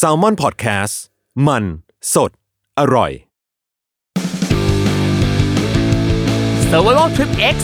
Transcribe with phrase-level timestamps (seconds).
[0.00, 0.94] S a l ม o n PODCAST
[1.46, 1.64] มัน
[2.14, 2.30] สด
[2.78, 3.10] อร่อย
[6.70, 7.56] Survival Trip X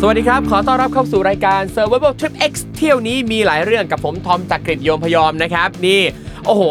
[0.00, 6.00] สวัสดีครับ ขอต้อนรับเข้าสู่รายการ Survival Trip X เที่ยวนี้มีหลายเรื่องกับผมทอมจากกรีฑโยมพยอมนะครับ นี่
[6.46, 6.62] โอ้โห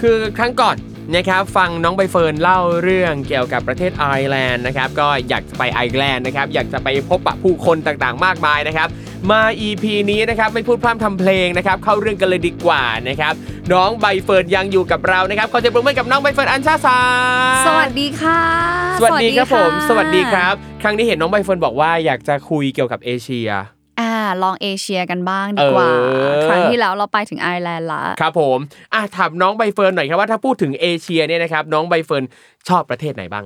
[0.00, 0.76] คือครั้งก่อน
[1.12, 8.88] นะครับฟังน้องใบเฟิร์นเล่าเรื่องเกี่ยวกับประเทศไอร์แลนด์นะครับก็อยากจะไปไอร์แลนด์นะครับอยากจะไปพบปะผู้คนต่างๆ มากมายนะครับ
[9.30, 13.34] มา EP นี้นะครับไม่พูดพร่ำทำเพลงนะครับเข้าเรื่องกันเลยดีกว่านะครับ
[13.72, 16.98] น้องใบเฟิร์นยังอยู่กับเรานะครับขอเสียงปรบมือกับน้องใบเฟิร์นอัญชาสา
[17.66, 18.40] สวัสดีค่ะ
[19.00, 23.50] สวัสดีครับผมะสวัสดีครับ ครั้งนี้เห็นน้องใบเฟิร์นบอกว่าอยากจะคุยเกี่ยวกับเอเชีย
[24.00, 24.12] อ่า
[24.42, 28.58] ลองเอเชียกันบ้างดีกว่าเออครั้งที่แล้วเราไปถึงไอร์แลนด์ละครับผม
[28.94, 32.24] อะถามน้องใบเฟิร์นหน่อยครับว่าถ้าพูดถึงเอเชียเนี่ยนะครับน้องใบเฟิร์น
[32.68, 33.44] ชอบประเทศไหนบ้าง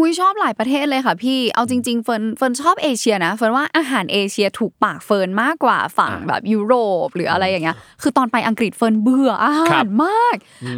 [0.00, 6.74] หุยชอบหลายประเทศเลยค่ะพี่ เอาจริง ๆ เฟิร์นเฟิร์นชอบเอเชียนะเฟิร์นว่าอาหารเอเชียถูกปากเฟิร์นมากกว่าฝั่งอ่าแบบยุโร
[7.06, 10.36] ปหรืออะไรอย่างเงี้ย คือตอนไปอังกฤษเฟิร์นเบื่ออาหารครับมาก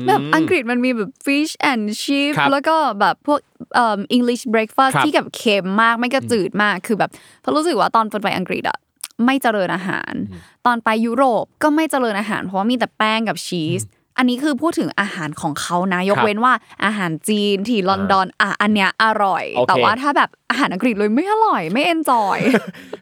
[0.08, 3.38] แบบอังกฤษมันมีแบบ fish and chip ครับแล้วก็แบบพวก
[3.74, 8.78] เอ่อ English breakfast ครับที่แบบเค็มมากไม่ก็จืดมาก คือแบบเฟิร์นรู้สึกว่าตอนเฟิร์นไปอังกฤษอะ
[9.24, 10.12] ไม่เจริญอาหาร
[10.66, 13.82] ตอนไปยุโรปก็ไม่เจริญอาหาร เพราะว่ามีแต่แป้งกับชีส
[14.18, 16.52] อันนี้คือพูดถึงอาหารของเขานะยกเว้นว่าครับ
[16.84, 22.38] อาหารจีนที่ลอนดอนอะอันเนี้ยอร่อยโอเคแต่ว่าถ้าแบบอาหารอังกฤษเลยไม่อร่อยไม่ enjoy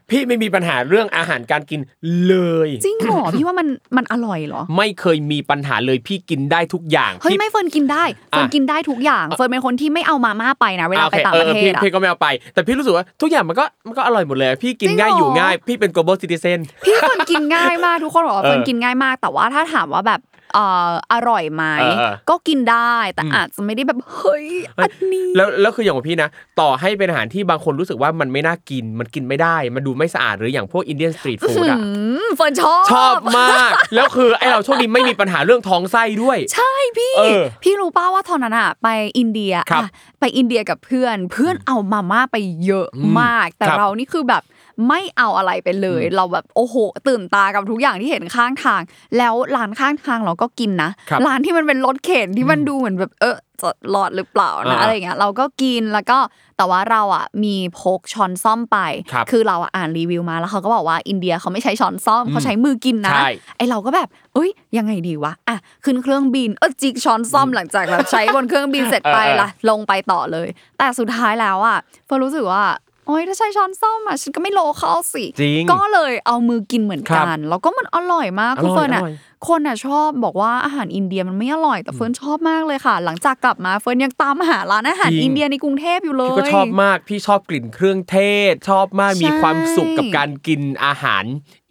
[0.09, 1.79] พี่ไม่มีปัญหาเรื่องอาหารการกิน
[2.27, 2.35] เล
[2.67, 3.67] ย จริงเหรอพี่ว่ามัน
[3.97, 24.47] มันอร่อยเหรอ ไม่เคยมีปัญหาเลยพี่กินได้ทุกอย่างเฮ้ยพี่ไม่เฟิร์นกินได้เฟิร์นอะกินได้ทุกอย่างเฟิร์นเป็นคนที่ไม่เอามาม่าไปนะเวลาไปโอคต่างประเทออพี่ศอะพี่ก็ไม่เอาไป แต่พี่รู้สึกว่าทุกอย่างมันก็มันก็อร่อยหมดเลย พี่กินจริงง่ายเหรออยู่ง่าย พี่เป็น global citizen พี่เฟิร์นกินง่ายมากทุกคนบอกว่าเออเฟิร์นกินง่ายมาก แต่ว่าถ้าถามว่าแบบเอ่ออร่อยไหมเออเออก็กินได้แต่อาจจะไม่ได้แบบเฮ้ย
[24.79, 26.29] อันนี้แล้วแล้วคืออย่างของพี่นะ
[26.59, 31.83] ต่อให้เป็นอาหารที่บางคนรู้สึกว่ามันไม่น่ากินมันกินไม่ได้ มันดูไม่สะอาดหรืออย่างพวก Indian street food อะอื
[32.25, 38.87] มเฟิร์นชอบชอบมาก แล้วคือไอเราโชคดีไม่มีปัญหาเรื่องท้องไส้ด้วย ใช่พี่เออพี่รู้ป้าว่าตอนนั้นอะไป
[39.17, 39.89] อินเดียครับอะ
[40.19, 42.87] ไปอินเดียกับเพื่อน เพื่อนเอามาม่าไปเยอะ
[43.19, 44.43] มาก แต่ครับเรานี่คือแบบ
[44.87, 46.75] ไม่เอาอะไรไปเลย เราแบบโอ้โห
[47.07, 48.81] ตื่นตากับทุกอย่างที่เห็นข้างทาง
[49.17, 56.17] แล้วร้านข้างทางเราก็กินนะครับร้านที่มันเป็นรถเข็นที่มันดูเหมือนแบบเออจะรอดหรือเปล่านะอ่าอะไรอย่างเงี้ยเราก็กินแล้วก็
[56.57, 58.77] แต่ว่าเราอะมีพกช้อนซ่อมไป
[59.11, 72.63] ครับคือเราอะอ่านรีวิวมาแล้วเขาก็บอกว่าอินเดียเขาไม่ใช้ช้อนซ่อมเขาใช้มือกินนะใช่ไอเราก็แบบเอ้ยยังไงดีวะอะขึ้นเครื่องบินเออจิกช้อนส้อมหลังจากแบบใช้บนเครื่องบินเสร็จไปเออเออละลงไปต่อเลย แต่สุดท้ายแล้วอะเฟิร์นรู้สึกว่า
[73.07, 79.15] โอ๊ยถ้าใช้ช้อนส้อมอะฉันก็ไม่ local สิ จริง ก็เลยเอามือกินเหมือนกันครับแล้วก็มันอร่อยมากอร่อยคือเฟิร์นอะอร่อย
[79.47, 88.17] คนอะชอบบอกว่าอาหารอินเดียมันไม่อร่อยแต่เฟิร์นชอบมากเลยค่ะ หลังจากกลับมาเฟิร์นยังตามหาร้านอาหารจริงอินเดียในกรุงเทพอยู่เลยพี่ก็ชอบมากพี่ชอบกลิ่นเครื่องเท
[88.51, 91.23] ศ ชอบมากใช่มีความสุขกับการกินอาหาร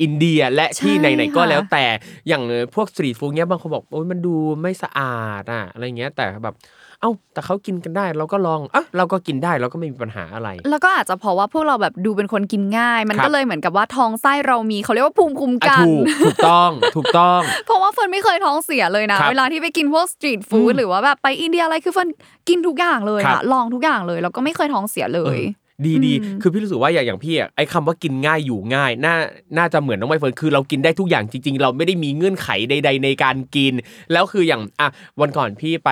[0.02, 1.84] อินเดียและที่ใช่ไหนๆก็ค่ะแล้วแต่
[2.28, 2.42] อย่าง
[2.74, 6.54] พวก street food เนี้ยบางคนบอกโอ้ยมันดูไม่สะอาดอะอะไรเงี้ยแต่แบบ
[7.00, 22.08] เอ้า แต่เขากินกันได้ เราก็ลองอะเราก็กินได้เราก็ไม่มีปัญหาอะไร แล้วก็อาจจะเพราะว่าพวกเราแบบดูเป็นคนกินง่าย มันครับก็เลยเหมือนกับว่าท้องไส้เรามีเขาเรียกว่าภูมิคุ้มกันอะถูกถูกต้องถูกต้อง เพราะว่าเฟิร์นไม่เคยท้องเสียเลยนะครับเวลาที่ไปกินพวก street food หรือว่าแบบไปอินเดียอะไรคือเฟิร์น
[22.48, 29.14] กินทุกอย่างเลยอะครับลองทุกอย่างเลยแล้วก็ไม่เคยท้องเสียเลยเออดีดีอืมคือพี่รู้สึกว่าอย่างอย่างพี่อะไอ้คำว่ากินง่ายอยู่ง่ายน่า
[29.58, 33.72] น่าจะเหมือนน้องใบเฟิร์นคือเรากินได้ทุกอย่างจริง ๆ เราไม่ได้มีเงื่อนไขใด ๆ ในการกิน
[34.12, 34.88] แล้วคืออย่างอะ
[35.20, 35.90] วันก่อนพี่ไป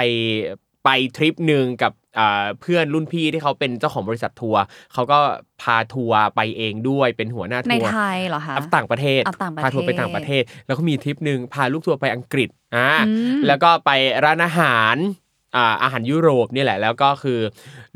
[0.89, 4.63] ไปทริปหนึ่งกับอ่าเพื่อนรุ่นพี่ที่เขาเป็นเจ้าของบริษัททัวร์
[4.93, 5.19] เขาก็
[5.63, 13.91] พาทัวร์ไปเองด้วยเป็นหัวหน้าในทัวร์ไทยเหรอคะอะต่างประเทศอะต่างประเทศพาทัวร์ไปต่างประเทศ แล้วก็มีทริปหนึ่งพาลูกทัวร์ไปอังกฤษอ่าอืมแล้วก็ไป
[14.25, 14.97] ร้านอาหาร
[15.57, 17.41] อ่าอาหารยุโรปนี่แหละ แล้วก็คือ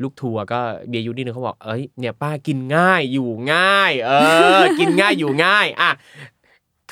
[0.01, 4.11] ลูกทัวร์ก็เบียร์ยูนี่นึงเขาบอกเอ้ยเนี่ยป้ากินง่ายอยู่ง่าย เอ
[4.59, 5.91] อ กินง่ายอยู่ง่ายอะ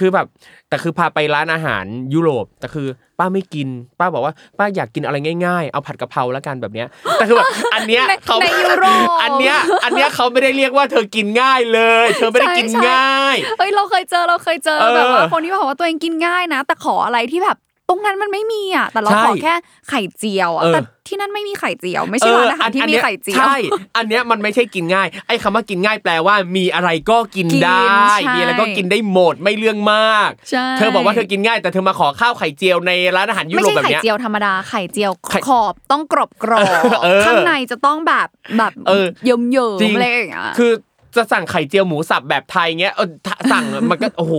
[0.01, 0.27] คือแบบ
[0.69, 2.87] แต่คือพาไปร้านอาหารยุโรปแต่คือ
[3.19, 3.67] ป้าไม่กิน
[3.99, 17.61] ป้าบอกว่าป้าอยากกินอะไรง่ายๆ เอาผัดกะเพราแล้วกันแบบเนี้ย แต่คือแบบอันเนี้ยในเขาในยุโรป อันเนี้ยอันเนี้ยเขาไม่ได้เรียกว่าเธอกินง่ายเลย เธอไม่ได้กินใช่ใช่ง่าย เฮ้ยเราเคยเจอเราเคยเจอเออแบบว่าคนที่บอกว่าตัวเองกินง่ายนะ แต่ขออะไรที่แบบต
[17.91, 19.53] รงนั้นมันไม่มีอะ แต่เราใช่ขอแค่
[19.89, 23.55] ไข่เจียวอะเออแต่ที่นั่นไม่มีไข่เจียว ไม่ใช่ร้านอาหารที่มีไข่เจียวใช่
[23.97, 27.83] อันเนี้ยมันไม่ใช่กินง่าย ไอ้คำว่ากินง่ายแปลว่า มีอะไรก็กินกินได้
[28.25, 36.65] ใช่มีอะไรก็กินได้หมดไม่เรื่องมากใช่เธอบอกว่าเธอกินง่าย แต่เธอมาขอข้าวไข่เจียวในร้านอาหารยุไม่โรปใช่แบบไข่เนี้ยเจียวธรรมดาไข่เจียวไข่ขอบต้องกรอบกรอบ
[37.03, 38.27] เออข้างในจะต้องแบบ
[38.57, 40.71] แบบเออเยิ้มเยิ้มจริงอะไรอย่างเงี้ยคือ
[41.15, 44.35] จะสั่งไข่เจียวหมูสับแบบไทยเงี้ยเออถ้าสั่งมันก็โอ้โห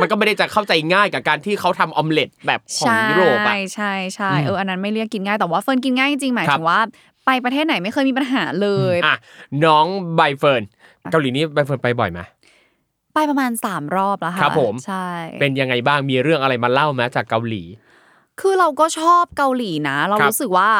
[0.00, 6.80] มันก็ไม่ได้จะเข้าใจง่ายกับการที่เขาทำออมเล็ตแบบของยุโรปอะใช่ใช่ใช่อืมเอออันนั้นไม่เรียกกินง่ายแต่ว่าเฟิร์นกินง่ายจริงๆหมายถึงว่าครับ
[7.26, 9.16] ไปประเทศไหนไม่เคยมีปัญหาเลยอะ
[9.64, 9.86] น้อง
[10.16, 10.62] ใบเฟิร์น
[11.10, 12.20] เกาหลีนี่ใบเฟิร์นไปบ่อยไหม
[13.14, 15.08] ไปประมาณสามรอบแล้วค่ะครับผมใช่
[15.40, 17.62] เป็นยังไงบ้างมีเรื่องอะไรมาเล่าไหมจากเกาหลี
[18.40, 20.70] คือเราก็ชอบเกาหลีนะ ครับรู้สึกว่า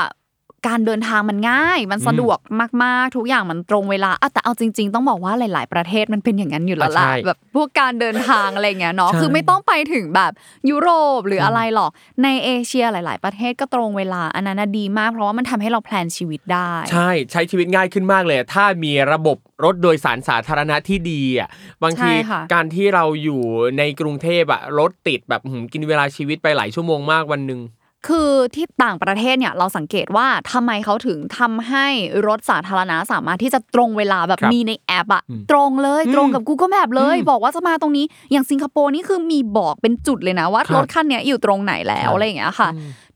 [0.69, 2.39] การเดินทางมันง่าย มันสะดวก
[2.83, 10.33] มากๆ ทุกอย่างมันตรงเวลาอะแต่เอาจริง ๆ ต้องบอกว่าหลาย ๆ ประเทศมันเป็นอย่างนั้นอยู่แล้วล่ะอะใช่แบบพวกการเดินทางอะไรเงี้ยเนาะใช่คือไม่ต้องไปถึงแบบ
[10.71, 11.91] ยุโรปหรืออะไรหรอก
[12.23, 21.49] ในเอเชียหลาย ๆ ประเทศก็ตรงเวลาอันนั้นนะดีมากเพราะว่ามันทำให้เราแพลนชีวิตได้ ใช่ใช้ชีวิตง่ายขึ้นมากเลย ถ้ามีระบบรถโดยสารสาธารณะที่ดีอะ
[21.83, 23.43] บางทีใช่ค่ะการที่เราอยู่
[23.79, 27.61] ในกรุงเทพอะรถติดแบบหืมกินเวลาชีวิตไปหลายชั่วโมงมากวันหนึ่ง
[28.09, 31.87] คือที่ต่างประเทศเนี่ยเราสังเกตว่าทำไมเขาถึงทำให้
[32.27, 42.69] รถสาธารณะสามารถที่จะตรงเวลาแบบครับมีในแอปอะอืมตรงเลยอืมตรงกับ Google Map เลยอืมบอกว่าจะมาตรงนี้อย่างสิงคโปร์นี่คือมีบอกเป็นจุดเลยนะว่าครับรถคันเนี้ยอยู่ตรงไหนแล้วครับอะไรอย่างเงี้ยค่ะ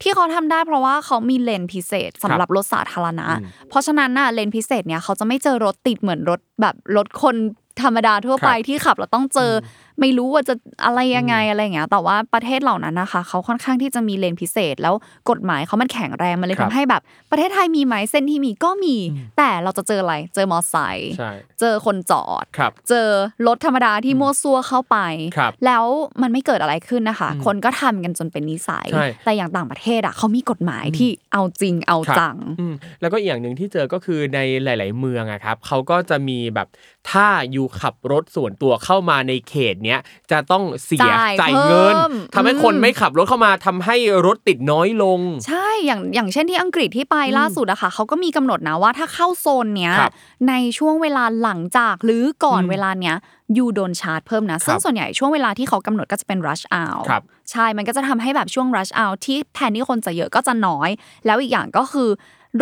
[0.03, 7.37] ที่เขาทำได้เพราะว่าเขามีเลนพิเศษสำหรับรถสาธารณะอืมเพราะฉะนั้นน่ะเลนพิเศษเนี่ยเขาจะไม่เจอรถติดเหมือนรถแบบรถคน
[7.83, 9.55] ธรรมดาทั่วไปครับที่ขับแล้วต้องเจออ
[10.01, 10.55] ไม่รู้ว่าจะ
[10.85, 14.95] อะไรยังไงอะไรอย่างเงี้ยแต่ว่าประเทศเหล่านั้นนะคะ เขาค่อนข้างที่จะมีเลนพิเศษ แล้ว
[15.31, 18.97] กฎหมายเขามันแข็งแรงมันเลยครัทำบให้แบบประเทศไทยมีไหมเส้นที่มีก็มี
[19.39, 23.09] แต่เราจะเจออะไรเจอมอไซค์ใช่เจอคนจอดครับเจอ
[23.47, 24.97] รถธรรมดาที่มั่วซั่วเข้าไป
[25.37, 25.85] ครับแล้ว
[26.23, 36.69] มันไม่เกิดอะไรขึ้นนะคะอืมคนก็ทำกันจนเป็นนิสัยใช่แต่อย่างต่างประเทศอะเขามีกฎหมายที่เอาจริงเอาครับจังอืมแล้วก็อีกอย่างหนึ่งที่เจอก็คือในหลาย ๆ เมืองอะครับเขาก็จะมีแบบ
[37.11, 40.01] ถ้าอยู่ขับรถส่วนตัวเข้ามาในเขตเนี้ย
[40.31, 43.97] จะต้องเสียจ่ายจ่ายเงินเพิ่มทำให้อืมคนไม่ขับรถเข้ามาทำให้
[44.27, 50.13] รถติดน้อยลง ใช่อย่างอย่างเช่นที่อังกฤษที่ไปล่าสุดอะค่ะเขาก็มีกำหนดนะว่าถ้าเข้าโซนเนี้ยครับ
[50.49, 53.17] ในช่วงเวลาหลังจากหรือก่อนอืมเวลาเนี้ย
[53.57, 60.91] ยูโดนชาร์จเพิ่มนะซึ่งส่วนใหญ่ช่วงเวลาที่เขากำหนดก็จะเป็น rush hour ครับใช่ มันก็จะทำให้แบบช่วง rush hour ที่แทนที่คนจะเยอะก็จะน้อย
[61.27, 62.09] แล้วอีกอย่างก็คือ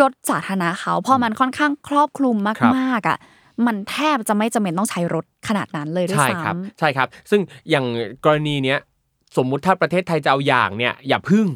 [0.01, 3.17] รถสาธารณะเขาพอมันค่อนข้างครอบคลุมครับมากๆอะ
[3.65, 7.85] มันแทบจะไม่จำเป็นต้องใช้รถขนาดนั้นเลยด้วยใช่ซ้ครับใช่ครับ ซึ่งอย่าง
[8.25, 8.79] กรณีเนี้ย
[9.37, 11.47] สมมุติถ้าประเทศไทยจะเอาอย่างเนี่ยอย่าพึ่ง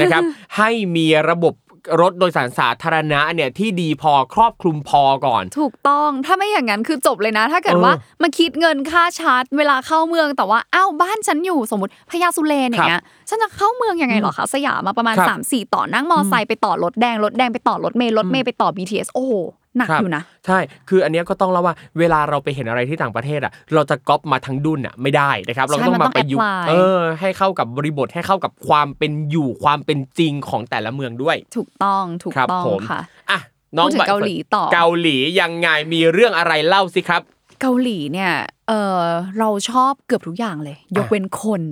[0.00, 0.22] นะครับ
[0.56, 1.54] ให้มีระบบ
[2.00, 19.32] รถโดยสารสาธารณะเนี่ยที่ดีพอครอบคลุมพอก่อนำถูกต้องถ้าไม่อย่างนั้นคือจบเลยนะ ถ้าเกิดเออว่ามาคิดเงินค่าชาร์จ เวลาเข้าเมืองแต่ว่าอ้าวบ้านฉันอยู่สมมติพญาสุเรนอย่างเงี้ยฉันจะเข้าเมืองยังไงเหรอคะสยามมาประมาณครับ3ามสี่ต่อนั่งมอไซค์ไปต่อรถแดงรถแดงไปต่อรถเมล์รถเมล์ไปต่อ BTS โอ้โห
[19.76, 33.00] หนักครับอยู่นะใช่ คืออันเนี้ยก็ต้องเล่าว่าเวลาเราไปเห็นอะไรที่ต่างประเทศอะ เราจะก๊อปมาทั้งดุนอะไม่ได้นะครับ เราใช่ต้องมันมาต้องประยุกต์ apply เออให้เข้ากับบริบทให้เข้ากับความเป็นอยู่ความเป็นจริงของแต่ละเมืองด้วย ถูกต้องถูกครับต้องผมค่ะ
[33.30, 33.38] อะ
[33.76, 37.22] น้องพูดถึงใบเกาหลีต่อเกาหลียังไงมีเรื่องอะไรเล่าสิครับ
[37.60, 38.32] เกาหลีเนี่ย
[38.68, 39.00] เออ
[39.38, 41.62] เราชอบเกือบทุกอย่างเลย ยกเว้นคน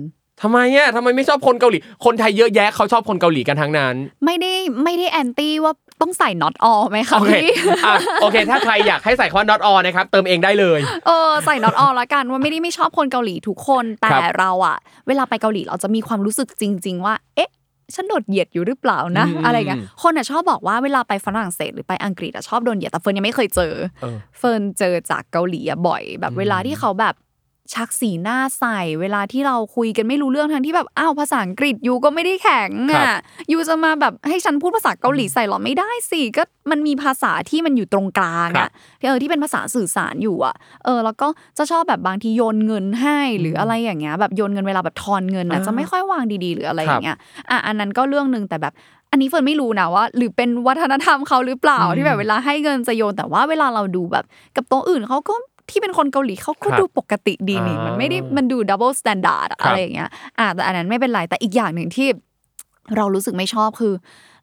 [0.43, 4.53] ทำไมอะทำไมไม่ชอบคนเกาหลี คนไทยเยอะแยะเขาชอบคนเกาหลีกันทั้งนั้น ไม่ได้
[4.83, 7.53] ไม่ได้แอนตี้ว่า ต้องใส่ not all ไหมคะโอเคพี่
[7.85, 14.77] อะโอเค ถ้าใครอยากให้ใส่คำว่า not all นะครับเติมเองได้เลยเออใส่ not all ละกันว่าไม่ได้ไม่ชอบคนเกาหลีทุกคนแต่ครับเราอะ
[15.07, 17.51] เวลาไปเกาหลีเราจะมีความรู้สึกจริง ๆ ว่า เอ๊ะ
[17.95, 27.15] ฉันโดนเหยียดอยู่หรือเปล่านะอืมอะไรเงี้ยคนอะชอบบอกว่าเวลาไปฝรั่งเศสหรือไปอังกฤษอะชอบโดนเหยียดแต่เฟิร์นยังไม่เคยเจอเออเฟิร์นเจอจากเกาหลีอะบ่อย แบบเวลาที่เขาแบบ
[27.73, 33.19] ชักสีหน้าใส่ เวลาที่เราคุยกันไม่รู้เรื่องทั้งที่แบบอ้าวภาษาอังกฤษ you ก็ไม่ได้แข็งอะครับ
[33.51, 47.17] you จะมาแบบให้ฉันพูดภาษาเกาหลีใส่หรอไม่ได้สิก็มันมีภาษาที่มันอยู่ตรงกลางอะครับที่เออที่เป็นภาษาสื่อสารอยู่อะเออแล้วก็จะชอบแบบบางทีโยนเงินให้หรืออะไรอย่างเงี้ยแบบโยนเงินเวลาแบบทอนเงินอะอ่าจะไม่ค่อยวางดีๆ หรืออะไรคอรับย่างเงี้ยครับ
[47.49, 48.73] อะอันนั้นก็เรื่องหนึ่งแต่แบบ
[49.11, 54.25] อันนี้เฟิร์นไม่รู้นะว่า หรือเป็นวัฒนธรรมเขาหรือเปล่าอืมที่แบบเวลาให้เงินจะโยนแต่ว่าเวลาเราดูแบบ
[54.55, 55.35] กับโต๊ะอื่นเขาก็
[55.71, 60.09] ที่เป็นคนเกาหลีเขาก็ครับดูปกติดีนี่อ่ามัมันไม่ได้มันดู double standard ครับอะไรอย่างเงี้ย
[60.39, 62.07] อะแต่อันนั้นไม่เป็นไรแต่อีกอย่างหนึ่งที่
[62.97, 63.93] เรารู้สึกไม่ชอบคือ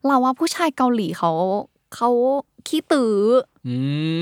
[0.07, 1.31] เราว่าผู้ชายเกาหลีเขา
[1.95, 2.09] เขา
[2.67, 3.15] ขี้ตื้อ
[3.67, 3.75] อื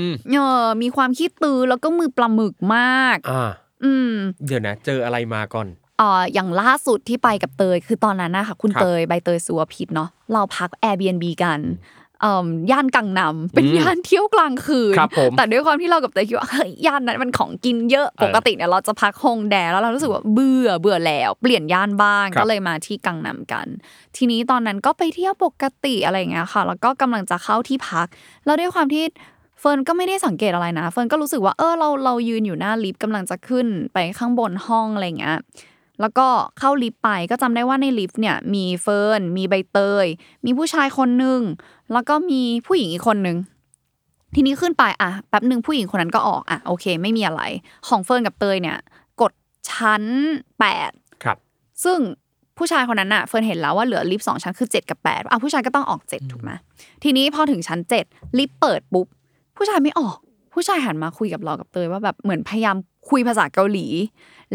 [0.08, 3.50] มเออมีความขี้ตื้อแล้วก็มือปลาหมึกมากอ่า
[3.84, 4.12] อืม
[4.46, 11.97] เดี๋ยวนะ เจออะไรมาก่อนเอ่ออย่างล่าสุดที่ไปกับเตยคือตอนนั้นนะคะคุณครับเตยใบเตยสุวพิษเนาะเราพัก Airbnb กันเอ่อ
[12.70, 23.66] ย่านกังนำเป็นอืมย่านเที่ยวกลางคืนครับผมแต่ด้วยความที่เรากับเตยคิดว่าเฮ้ยย่านนั้นมันของกินเยอะเออปกติเนี่ยเราจะพักฮงแดแล้วเรารู้สึกว่าเบื่อเบื่อแล้วเปลี่ยนย่านบ้างครับก็เลยมาที่กังนำกัน
[24.16, 28.06] ทีนี้ตอนนั้นก็ไปเที่ยวปกติอะไรอย่างเงี้ยค่ะ แล้วก็กำลังจะเข้าที่พัก
[28.44, 29.04] แล้วด้วยความที่
[29.60, 35.36] เฟิร์นก็ไม่ได้สังเกตอะไรนะ เฟิร์นก็รู้สึกว่าเออเราเรายืนอยู่หน้าลิฟต์กำลังจะขึ้นไปข้างบนห้องอะไรเงี้ย
[36.00, 36.26] แล้วก็
[36.58, 40.06] เข้าลิฟต์ไปก็จำได้ว่าในลิฟต์เนี่ยมีเฟิร์นมีใบเตย
[40.44, 41.40] มีผู้ชายคนหนึ่ง
[41.92, 43.36] แล้วก็มีผู้หญิงอีกคนหนึ่ง
[44.34, 47.42] ทีนี้ขึ้นไปอะแป๊บหนึ่งผู้หญิงคนนั้นก็ออกอะโอเค ไม่มีอะไร
[47.88, 48.78] ของเฟิร์นกับเตยเนี่ย
[49.20, 49.32] กด
[49.70, 50.02] ชั้น
[50.58, 50.90] แปด
[51.24, 51.36] ครับ
[51.84, 51.98] ซึ่ง
[52.58, 56.50] ผู้ชายคนนั้นน่ะเฟิร์นเห็นแล้วว่าเหลือลิฟต์สองชั้นคือเจ็ดกับแปดอะผู้ชายก็ต้องออกเจ็ดถูกไหม
[57.04, 58.04] ทีนี้พอถึงชั้นเจ็ด
[58.38, 59.06] ลิฟต์เปิดปุ๊บ
[59.56, 60.16] ผู้ชายไม่ออก
[60.54, 62.76] ผู้ชายหันมาคุยกับเรากับเตยว่าแบบเหมือนพยายาม
[63.10, 63.86] คุยภาษาเกาหลี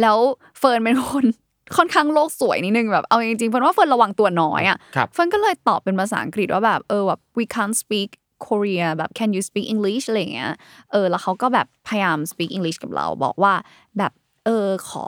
[0.02, 0.18] แล้ว
[0.60, 1.26] เฟิร์นเป็นคน
[1.78, 8.10] ค่อนข้างโลกสวยนิดนึงแบบเอาจริงๆเฟิร์นว่าเฟิร์นระวังตัวน้อยอะครับเฟิร์นก็เลยตอบเป็นภาษาอังกฤษว่าแบบเออแบบ we can't speak
[8.46, 10.54] Korea แบบ can you speak English อะไรอย่างเงี้ย
[10.92, 13.54] เออแล้วเขาก็แบบพยายาม speak English กับเราบอกว่า
[13.98, 14.12] แบบ
[14.46, 15.06] เออขอ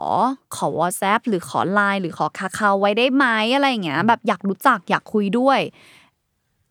[0.56, 5.60] ขอ WhatsApp หรือขอ Line หรือขอ Kakao ไว้ได้ไหมอะไรอย่างเงี้ยแบบอยากรู้จักอยากคุยด้วย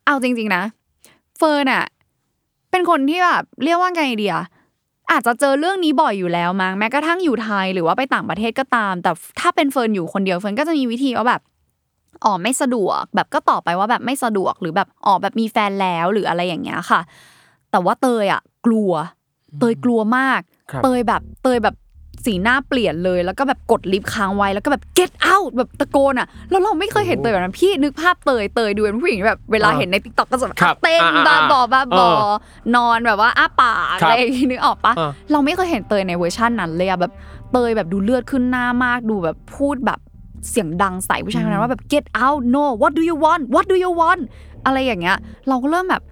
[0.06, 0.62] เอาจริง ๆนะ
[1.38, 1.84] เฟิร์นอะ
[2.70, 4.36] เป็นคนที่แบบเรียกว่าไงเดีย
[5.10, 9.10] อาจจะเจอเรื่องนี้บ่อยอยู่แล้วมั้งแม้กระทั่งอยู่ไทยหรือว่าไปต่างประเทศก็ตาม แต่
[9.40, 11.40] ถ้าเป็นเฟิร์นอยู่คนเดียวเฟิร์นก็จะมีวิธีว่าแบบ
[12.24, 17.00] อ๋อไม่สะดวก แบบก็ตอบไปว่าแบบไม่สะดวกหรือแบบอ๋อแบบมีแฟนแล้วหรืออะไรอย่างเงี้ยค่ะ
[17.70, 18.92] แต่ว่าเตยอะ กลัว
[19.58, 21.74] เตยกลัวมากครับเตยแบบเตยแบบ
[22.26, 32.32] สีหน้าเปลี่ยนเลย แล้วก็แบบกดลิฟต์ค้างไว้แล้วก็แบบ get out แบบตะโกนอะแล้วเราไม่เคยเห็นเตยแบบนั้นพี่นึกภาพเตยเตยดูเป็นผู้หญิงแบบเวลาอ่าเห็นใน TikTok ก็จะแบบครับเต้นอ่าบ้าอ่าบอบ้าบอเออ
[32.76, 37.12] นอนแบบว่าอ้าปากครับอะไรอย่างงี้นึกออกปะอ่าเราไม่เคยเห็นเตยในเวอร์ชันนั้นเลยอะแบบ
[37.52, 39.98] เตยแบบดูเลือดขึ้นหน้ามากดูแบบพูดแบบ
[40.50, 44.22] เสียงดังใส่ผู้ชายคนนั้นว่าแบบ get out no what do you want what do you want
[44.66, 45.16] อะไรอย่างเงี้ย
[45.48, 46.02] เราก็เริ่มแบบ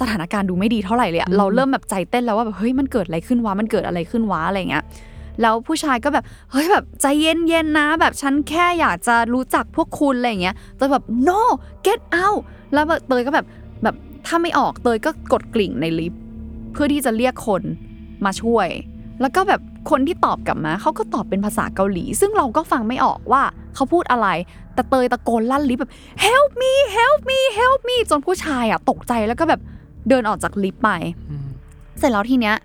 [0.00, 4.84] สถานการณ์ดูไม่ดีเท่าไหร่เลยอะเราเริ่มแบบใจเต้นแล้วว่าแบบเฮ้ยมันเกิดอะไรขึ้นวะมันเกิดอะไรขึ้นวะอะไรอย่างเงี้ย
[5.42, 11.40] แล้วผู้ชายก็แบบเฮ้ยแบบใจเย็นๆนะ แบบฉันแค่อยากจะรู้จักพวกคุณอะไรอย่างเงี้ยเตยแบบ no
[11.86, 12.40] get out
[12.72, 13.46] แล้วแบบเตยก็แบบ
[13.82, 16.20] แบบถ้าไม่ออกเตยก็กดกลิ่งในลิฟต์
[16.72, 17.62] เพื่อที่จะเรียกคน
[18.24, 18.68] มาช่วย
[19.20, 23.42] แล้วก็แบบคนที่ตอบกลับมาเขาก็ตอบเป็นภาษาเกาหลี ซึ่งเราก็ฟังไม่ออกว่า
[23.74, 24.28] เขาพูดอะไร
[24.74, 25.92] แต่เตยตะโกนลั่นลิฟต์แบบ
[26.26, 29.60] help me help me help me จนผู้ชายอะตกใจแล้วก็แบบ
[30.08, 30.90] เดินออกจากลิฟต์ไป
[31.98, 32.56] เสร็จแล้วทีเนี้ย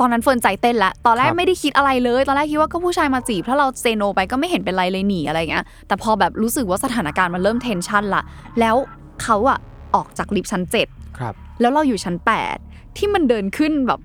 [0.00, 8.22] ตอนนั้นเฟิร์นใจเต้นแล้วตอนแรกครับไม่ได้คิดอะไรเลย ตอนแรกคิดว่าก็ผู้ชายมาจีบถ้าเรา say no ไปก็ไม่เห็นเป็นไรเลยนี่อะไรเงี้ยแต่พอแบบรู้สึกว่าสถานการณ์มันเริ่ม tension ละ
[8.60, 8.76] แล้ว
[9.22, 9.58] เขาอะ
[9.94, 10.86] ออกจากลิฟต์ชั้นเจ็ด
[11.18, 12.56] ครับแล้วเราอยู่ชั้นแปด
[12.96, 14.00] ที่มันเดินขึ้นแบบ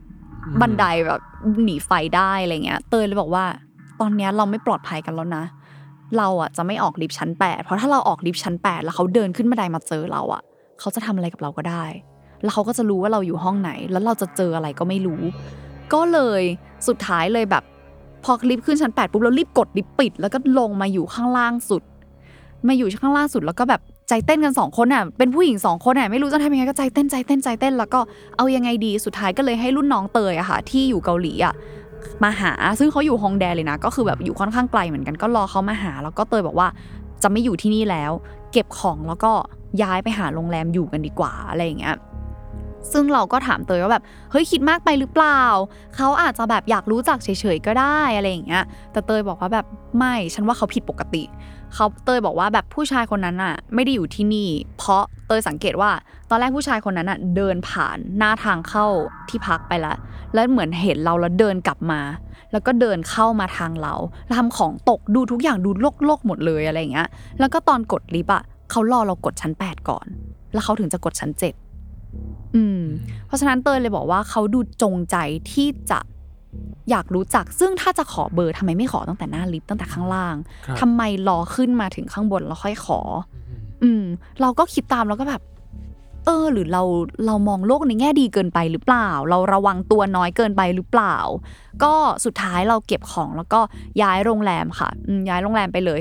[0.62, 1.22] บันไดแบบ
[1.64, 3.46] หนีไฟได้อะไรเงี้ย เตยเลยบอกว่า
[4.02, 5.44] ตอนเนี้ยเราไม่ปลอดภัยกันแล้วนะ
[6.18, 10.42] เราอะจะไม่ออกลิฟต์ชั้นแปดเพราะถ้าเราออกลิฟต์ชั้นแปดแล้วเขาเดินขึ้นบันไดมาเจอเราอะ
[10.80, 11.86] เขาจะทำอะไรกับเราก็ได้
[12.44, 15.22] แล้วเขาก็จะรู้ว่าเราอยู่ห้องไหน แล้วเราจะเจออะไรก็ไม่รู้
[15.94, 16.42] ก็เลย
[16.88, 17.63] สุดท้ายเลยแบบ
[18.24, 21.84] พอลิฟต์ขึ้นชั้นแปดปุ๊บเรารีบกดลิฟต์ปิด แล้วก็ลงมาอยู่ข้างล่างสุด
[22.68, 28.00] มาอยู่ข้างล่างสุดแล้วก็แบบใจเต้นกันสองคนอะเป็นผู้หญิงสองคนอะไม่รู้จะทำยังไงก็ใจเต้นใจเต้นใจเต้น แล้วก็
[28.38, 31.54] เอายังไงดีสุดท้ายก็เลยให้รุ่นน้องเตยอะค่ะ ที่อยู่เกาหลีอะ
[32.24, 36.68] มาหาซึ่งเขาอยู่ฮองแดเลยนะ ก็คือแบบอยู่ค่อนข้างไกลเหมือนกันก็รอเขามาหา แล้วก็เตยบอกว่า
[37.24, 38.12] จะไม่อยู่ที่นี่แล้ว
[38.51, 39.32] เก็บของแล้วก็
[39.82, 41.96] ย้ายไปหาโรงแรมอยู่กันดีกว่าอะไรอย่างเงี้ย
[42.92, 45.42] ซึ่งเราก็ถามเตยว่าแบบเฮ้ยคิดมากไปหรือเปล่า
[45.96, 49.65] เขาอาจจะแบบอยากรู้จักเฉยๆก็ได้อะไรอย่างเงี้ย แต่เตยบอกว่าแบบ
[49.98, 51.24] ไม่ฉันว่าเขาผิดปกติ
[51.74, 55.92] เขาเตยบอกว่าแบบผู้ชายคนนั้นอะ ไม่ได้อยู่ที่นี่ เพราะเตยสังเกตว่า
[56.30, 58.86] ตอนแรกผู้ชายคนนั้นอะเดินผ่านหน้าทางเข้า
[59.30, 59.98] ที่พักไปล้ว
[60.34, 62.01] แล้วเหมือนเห็นเราแล้วเดินกลับมา
[62.51, 63.94] แล้วก็เดินเข้ามาทางเรา
[64.38, 65.70] ทำของตกดูทุกอย่างดู
[66.06, 67.08] โลกๆหมดเลยอะไรอย่างเงี้ย
[67.39, 70.06] แล้วก็ตอนกดลิฟต์อะเขารอเรากดชั้น 8 ก่อน
[70.54, 71.65] แล้วเขาถึงจะกดชั้น 7
[72.56, 72.82] อืม
[73.28, 75.18] เพราะฉะนั้นเตยเลยบอกว่าเขาดูจงใจ
[75.52, 76.00] ที่จะ
[76.90, 83.00] อยากรู้จัก ซึ่งถ้าจะขอเบอร์ทำไมไม่ขอตั้งแต่หน้าลิฟต์ตั้งแต่ข้างล่างครับ ทำไมรอขึ้นมาถึงข้างบนแล้วค่อยขอ
[83.84, 84.04] อืม
[84.42, 85.42] เราก็คิดตามแล้วก็แบบ
[86.26, 86.84] เออ หรือเรา
[87.26, 91.16] เรามองโลกในแง่ดีเกินไปหรือเปล่า เราระวังตัวน้อยเกินไปหรือเปล่า
[91.84, 91.94] ก็
[92.26, 93.60] สุดท้ายเราเก็บของแล้วก็
[94.02, 96.00] ย้ายโรงแรมค่ะอืมย้ายโรงแรมไปเลย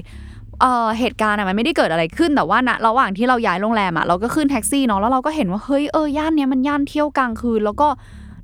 [0.61, 7.89] เอ่อเหตุการณ์อะมันไม่ได้เกิดอะไรขึ้นแต่ว่าณระหว่างที่เราย้ายโรงแรมอะเราก็ขึ้นแท็กซี่เนาะแล้วเราก็เห็นว่าเฮ้ยเออย่านเนี้ยมันย่านเที่ยวกลางคืน แล้วก็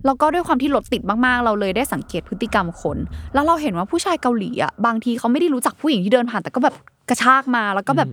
[0.07, 2.99] แล้วก็ด้วยความที่รถติดมากๆ เราเลยได้สังเกตพฤติกรรมคน
[3.35, 6.75] แล้วเราเห็นว่าผู้ชายเกาหลีอะบางทีเขาไม่ได้รู้จักผู้หญิงที่เดินผ่าน แต่ก็แบบ
[7.09, 8.09] กระชากมาแล้วก็แบบ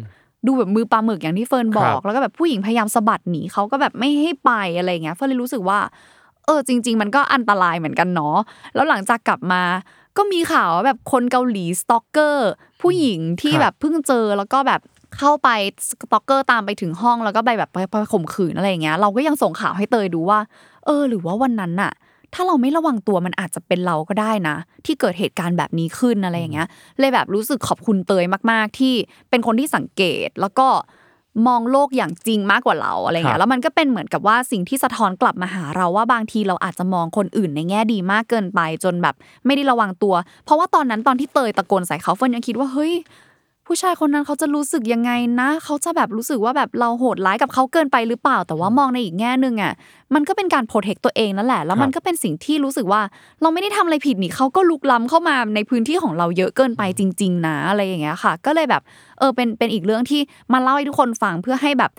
[0.48, 5.80] ดูแบบมือปลาหมึกอย่างที่เฟิร์นบอครักบแล้วก็แบบผู้หญิงพยายามสะบัดหนีเขาก็แบบไม่ให้ไปอะไรอย่างเงี้ยเฟิร์นเลยรู้สึกว่า
[6.46, 8.38] เออจริง ๆ มันก็อันตรายเหมือนกันเนาะ
[8.76, 9.62] แล้วหลังจากกลับมา
[10.18, 12.50] ก็มีข่าวว่าแบบคนเกาหลี stalker
[12.82, 14.82] ผู้หญิงที่ครับแบบเพิ่งเจอแล้วก็แบบ
[15.18, 15.50] เข้าไป
[15.88, 20.40] stalker ตามไปถึงห้องแล้วก็ไปแบบไปไปข่มขืนอะไรอย่างเงี้ย เราก็ยังส่งข่าวให้เตยดูว่า
[20.86, 21.92] เออ หรือว่าวันนั้นน่ะ
[22.34, 24.56] ถ้าเราไม่ระวังตัวมันอาจจะเป็นเราก็ได้นะ
[24.86, 26.68] ที่เกิดเหตุการณ์แบบนี้ขึ้นอะไรอย่างเงี้ย
[27.00, 28.94] เลยแบบรู้สึกขอบคุณเตยมาก ๆ ที่
[29.30, 30.68] เป็นคนที่สังเกตแล้วก็
[31.48, 39.16] มองโลกอย่างจริงมากกว่าเราอะไรเงี้ครัยบแล้วมันก็เป็นเหมือนกับว่าสิ่งที่สะท้อนกลับมาหาเราว่าบางทีเราอาจจะมองคนอื่นในแง่ดีมากเกินไปจนแบบ
[39.46, 40.16] ไม่ได้ระวังตัว
[40.46, 42.94] เพราะว่าตอนนั้นตอนที่เตยตะโกนใส่เขาเฟิร์นยังคิดว่าเฮ้ย
[43.68, 49.74] ผู้ชายคนนั้นเขาจะรู้สึกยังไงนะ เขาจะแบบรู้สึกว่าแบบเราโหดร้ายกับเขาเกินไปหรือเปล่า แต่ว่ามองในอีกแง่หนึ่งอะ
[50.14, 53.02] มันก็เป็นการโปรเทคตัวเองนั่นแหละ แล้วมันก็เป็นสิ่งที่รู้สึกว่า
[53.42, 58.82] เราไม่ได้ทำอะไรผิดนี่เขาก็ลุกล้ำเข้ามาในพื้นที่ของเราเยอะเกินไปจริง ๆ นะอะไรอย่างเงี้ยค่ะ ก็เลยแบบ
[59.20, 60.22] เออเป็นเป็นอีกเรื่องที่
[60.54, 61.92] มาเล่าให้ทุกคนฟังเพื่อให้แบบ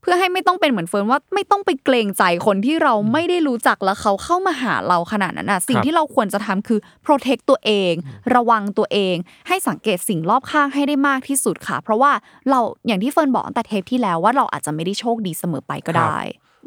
[0.00, 7.92] เพื่อให้ไม่ต้องเป็นเหมือนเฟิร์นว่าไม่ต้องไปเกรงใจคนที่เราไม่ได้รู้จักแล้วเขาเข้ามาหาเราขนาดนั้นอะสิ่งครับที่เราควรจะทำคือ protect ตัวเอง
[8.34, 9.16] ระวังตัวเอง
[9.48, 12.12] ให้สังเกตสิ่งรอบข้างให้ได้มากที่สุดค่ะ เพราะว่า
[12.50, 16.18] เราอย่างที่เฟิร์นบอกตั้งแต่เทปที่แล้วว่าเราอาจจะไม่ได้โชคดีเสมอไปก็ได้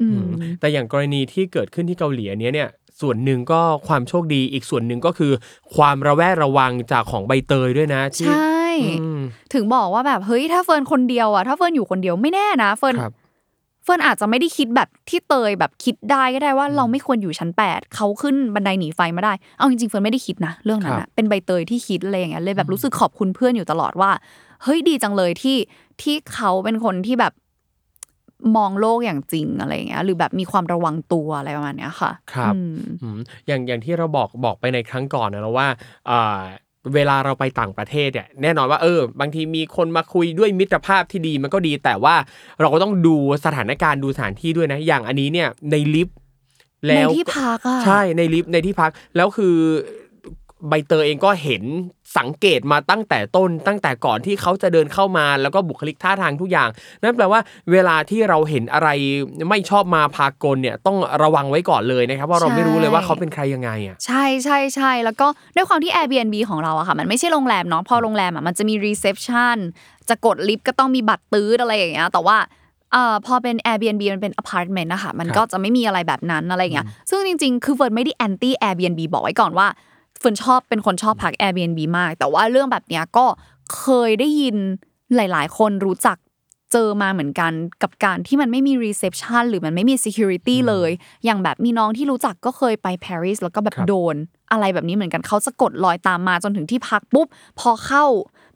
[0.01, 0.25] อืม
[0.59, 2.69] แต่อย่างกรณีที่เกิดขึ้นที่เกาหลีอันเนี้ยเนี่ย
[3.01, 5.31] ส่วนหนึ่งก็ความโชคดีอีกส่วนหนึ่งก็คือ
[5.75, 8.65] ความระแวดระวังจากของใบเตยด้วยนะที่ใช่
[8.99, 9.21] อืม
[9.53, 13.13] ถึงบอกว่าแบบเฮ้ยถ้าเฟิร์นคนเดียวอะถ้าเฟิร์นอยู่คนเดียวไม่แน่นะเฟิร์นครับ
[13.83, 24.11] เฟิร์นอาจจะไม่ได้คิดแบบที่เตยแบบคิดได้ก็ได้ว่าเราไม่ควรอยู่ชั้นแปดเขาขึ้นบันไดหนีไฟมาได้ เอาจริงๆเฟิร์นไม่ได้คิดนะเรื่องนั้นนะครับเป็นใบเตยที่คิดอะไรอย่างเงี้ยเลยแบบรู้สึกขอบคุณเพื่อนอยู่ตลอดว่า
[24.63, 25.57] เฮ้ยดีจังเลยที่
[26.01, 27.33] ที่เขาเป็นคนที่แบบ
[28.57, 35.67] มองโลกอย่างจริงอะไรอย่างเงี้ยหรือแบบมีความระวังตัวอะไรประมาณเนี้ยค่ะ ครับอืมอืมอย่างอย่างที่เราบอกบอกไปในครั้งก่อนนะเราว่า
[36.09, 36.41] อ่า
[36.93, 42.15] เวลาเราไปต่างประเทศเนี่ยแน่นอนว่าเออบางทีมีคนมาคุยด้วยมิตรภาพที่ดีมันก็ดี แต่ว่า
[42.59, 43.15] เราก็ต้องดู
[43.45, 46.17] สถานการณ์ดูสถานที่ด้วยนะ อย่างอันนี้เนี่ยในลิฟต์
[46.87, 49.55] ในแล้วที่พักอะใช่ในลิฟต์ในที่พักแล้วคือ
[50.69, 51.63] ใบเตยเองก็เห็น
[52.17, 56.69] สังเกตมาตั้งแต่ต้น ตั้งแต่ก่อนที่เขาจะเดินเข้ามาแล้วก็บุคลิกท่าทางทุกอย่าง
[57.01, 57.39] นั่นแปลว่า
[57.71, 58.89] เวลาที่เราเห็นอะไร
[59.49, 69.57] ไม่ชอบมาพากลเนี่ยต้องระวังไว้ก่อนเลยนะครับว่าเราไม่รู้เลยว่าเขาเป็นใครยังไงอะใช่ใช่ใช่แล้วก็ด้วยความที่ Airbnb ของเราอะค่ะ มันไม่ใช่โรงแรมเนาะพอโรงแรมอะมันจะมี reception
[70.09, 72.37] จะกดลิฟต์ก็ต้องมีบัตรตื้ออะไรอย่างเงี้ยแต่ว่า
[72.91, 79.67] เอ่อพอเป็น Airbnb มันเป็น apartment นะคะมันก็จะไม่มีอะไรแบบนั้นอะไรอย่างเงี้ยซึ่งจริงๆ คือเฟิร์นไม่ได้ anti Airbnb บอกไว้ก่อนว่า
[80.21, 83.25] เฟิร์นชอบเป็นคนชอบพัก Airbnb มาก แต่ว่าเรื่องแบบเนี้ยก็
[83.77, 84.55] เคยได้ยิน
[85.15, 86.17] หลาย ๆ คนรู้จัก
[86.71, 87.51] เจอมาเหมือนกัน
[87.83, 90.89] กับการที่มันไม่มี reception หรือมันไม่มี security เลย
[91.25, 94.15] อย่างแบบมีน้องที่รู้จักก็เคยไปปารีสแล้วก็แบบครับโดน
[94.51, 97.27] อะไรแบบนี้เหมือนกันเขาจะกดลอยตามมาจนถึงที่พักปุ๊บ
[97.59, 98.05] พอเข้า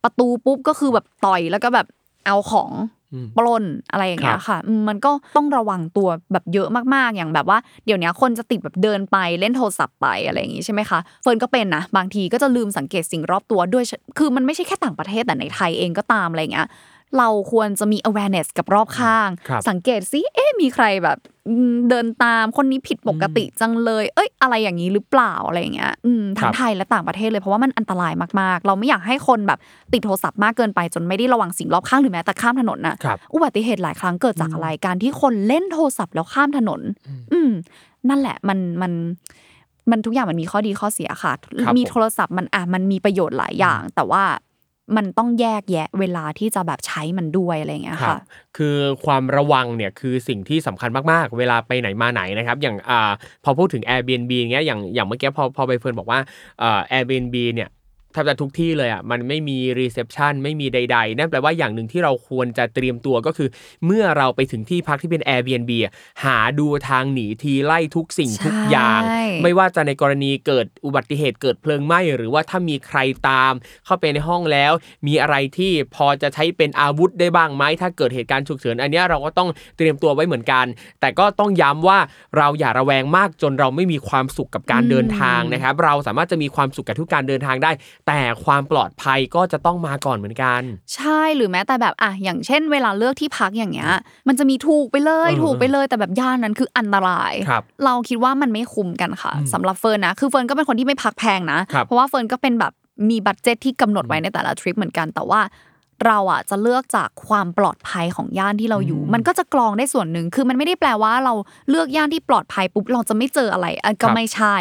[0.03, 1.87] ประตูปุ๊บก็คือแบบต่อยแล้วก็แบบ
[2.25, 2.94] เอาของอืม
[3.37, 13.83] ปล้นอะไรอย่างเงี้ยค่ะอืมมันก็ต้องระวังตัวแบบเยอะมากๆอย่างแบบว่าเดี๋ยวนี้คนจะติดแบบเดินไปเล่นโทรศัพท์ไปอะไรอย่างงี้ใช่ไหมคะเฟิร์นก็เป็นนะบางทีก็จะลืมสังเกตสิ่งรอบตัวด้วย
[14.17, 16.67] คือมันไม่ใช่แค่ต่างประเทศแต่ในไทยเองก็ตามอะไรอย่างเงี้ย
[17.17, 29.59] เราควรจะมี awareness กับรอบข้างครับสังเกตซิเอ๊ะมีใครแบบอืมเดินตามคนนี้ผิดปกติจังเลย เอ้ย อะไรอย่างนี้หรือเปล่าอะไรอย่างเงี้ยอืมทั้ครังบไทยและต่างประเทศเลยเพราะว่ามันอันตรายมากๆ เราไม่อยากให้คนแบบ
[29.93, 36.81] ติดโทรศัพท์มากเกินไป จนไม่ได้ระวังสิ่งรอบข้างหรือแม้แต่ข้ามถนนน่ะครับอุบัติเหตุหลายครั้งเกิดจากอะไรการที่คนเล่นโทรศัพท์แล้วข้ามถนน
[37.33, 37.49] อืม
[38.09, 38.91] นั่นแหละมันมัน
[39.91, 41.33] มันทุกอย่างมันมีข้อดีข้อเสียค่ะ
[41.65, 44.23] ครับมีผมโทรศัพท์มันอะมันมีประโยชน์หลายอย่าง แต่ว่า
[44.97, 53.11] มันต้องแยกแยะเวลาที่จะแบบใช้มันด้วยอะไรอย่างเงี้ยครับค่ะ คือความระวังเนี่ยคือสิ่งที่สำคัญมากๆ เวลาไปไหนมาไหนนะครับ อย่างอ่า
[53.43, 56.19] พอพูดถึง Airbnb เงี้ยอย่างอย่างเมื่อกี้พอพอใบเฟิร์นบอกว่า
[56.61, 63.49] อ่า Airbnb เนี่ยแทบจะทุกที่เลยอะมันไม่มี reception ไม่มีใด ๆ นั่นแปลว่าอย่างหนึ่งที่เราควรจะเตรียมตัวก็คือ
[63.85, 69.01] เมื่อเราไปถึงที่พักที่เป็น Airbnb อะหาดูทางหนีทีไล่ทุกสิ่งใช่ทุกอย่าง
[69.43, 72.99] ไม่ว่าจะในกรณีเกิดอุบัติเหตุเกิดเพลิงไหม้หรือว่าถ้ามีใคร
[73.29, 73.53] ตาม
[73.85, 74.71] เข้าไปในห้องแล้ว
[75.07, 80.65] มีอะไรที่พอจะใช้เป็นอาวุธได้บ้างไหมถ้าเกิดเหตุการณ์ฉุกเฉินอันเนี้ยเราก็ต้องเตรียมตัวไว้เหมือนกัน
[81.01, 81.99] แต่ก็ต้องย้ำว่า
[82.37, 87.71] เราอย่าระแวงมากจนเราไม่มีความสุขกับการเดินทางนะครับ เราสามารถจะมีความสุขกับทุกการเดินทางได้
[88.07, 90.61] แต่ความปลอดภัยก็จะต้องมาก่อนเหมือนกัน
[90.95, 93.91] ใช่หรือแม้แต่แบบอะอย่างเช่น เวลาเลือกที่พักอย่างเงี้ย
[94.27, 102.73] มันจะมีถูกไปเลยเออถูกไปเลยแต่แบบย่านนั้นคืออันตรายครับเราคิดว่ามันไม่คุ้มกันค่ะสำหรับเฟิร์นนะคือเฟิร์นก็เป็นคนที่ไม่พักแพงนะครับเพราะว่าเฟิร์นก็เป็นแบบ
[103.09, 105.41] มี budget ที่กำหนดไว้ในแต่ละทริปเหมือนกันแต่ว่า
[106.05, 111.33] เราอะจะเลือกจากความปลอดภัยของย่านที่เราอยู่ มันก็จะกรองได้ส่วนหนึ่งคือมันไม่ได้แปลว่าเรา
[111.69, 114.55] เลือกย่านที่ปลอดภัยปุ๊บเราจะไม่เจออะไรอันก็ครับไม่ใช่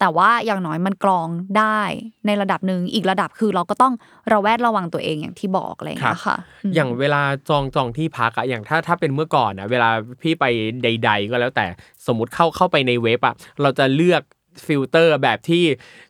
[0.00, 1.80] แต่ว่าอย่างน้อยมันกรองได้
[2.26, 3.94] ในระดับหนึ่งอีกระดับคือเราก็ต้อง
[4.32, 6.36] ระแวดระวังตัวเองอย่างที่บอกอะไรอย่างเงี้ยค่ะ
[6.70, 9.90] อืมอย่างเวลาจองจองที่พักอะอย่างถ้าถ้าเป็นเมื่อก่อนนะเวลา
[10.22, 10.44] พี่ไป
[10.82, 11.66] ใด ๆ ก็แล้วแต่
[12.06, 14.22] สมมติเข้าเข้าไปในเว็บอะเราจะเลือก
[14.66, 15.64] ฟิลเตอร์แบบที่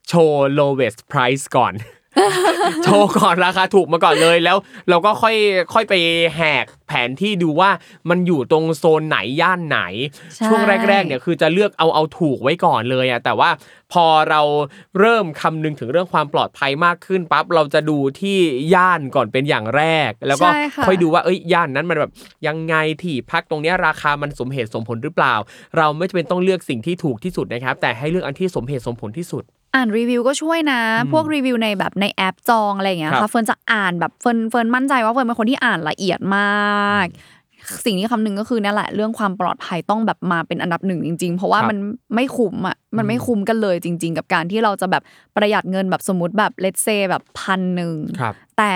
[0.08, 1.72] โชว์ lowest price ก่อน
[2.85, 4.56] โชว์ก่อนราคาถูกมาก่อนเลยแล้ว
[4.90, 5.37] เราก็ค่อย
[5.72, 5.94] ค่อยไป
[6.37, 7.70] แหกแผนที่ดูว่า
[8.11, 9.80] มันอยู่ตรงโซนไหนย่านไหน
[10.35, 13.50] ใช่ช่วงแรกๆเนี่ยคือจะเลือกเอาเอาถูกไว้ก่อนเลยอะแต่ว่า
[13.92, 14.42] พอเรา
[14.98, 18.38] เริ่มคำนึงถึงเรื่องความปลอดภัยมากขึ้นปั๊บเราจะดูที่
[18.74, 22.12] ย่านก่อนเป็นอย่างแรก แล้วก็ใช่ค่ะค่อยดูว่าเอ้ยย่านนั้นมันแบบ
[22.46, 25.35] ยังไงที่พักตรงเนี้ยราคามันสมเหตุสมผลหรือเปล่า
[25.76, 30.80] เราไม่จำเป็นต้องเลือกสิ่งที่ถูกที่สุดนะครับ แต่ให้เลือกอันที่สมเหตุสมผลที่สุด อ่านรีวิวก็ช่วยนะ
[31.12, 37.06] พวกรีวิวในแบบในแอปจองอะไรอย่างเงี้ยค่ะครับเฟิร์นจะอ่านแบบเฟิร์นเฟิร์นมั่นใจว่าเฟิร์นเป็นคนที่อ่านละเอียดมาก
[37.85, 41.78] สิ่งที่คำนึงก็คือนั่นแหละเรื่องความปลอดภัยต้องแบบมาเป็นอันดับหนึ่งจริง ๆ เพราะว่าครับมัน
[42.14, 45.02] ไม่คุ้มอะมันไม่คุ้มกันเลยจริง ๆ กับการที่เราจะแบบ
[45.37, 48.74] ประหยัดเงินแบบสมมติแบบเลตเซแบบพันหนึ่งครับแต่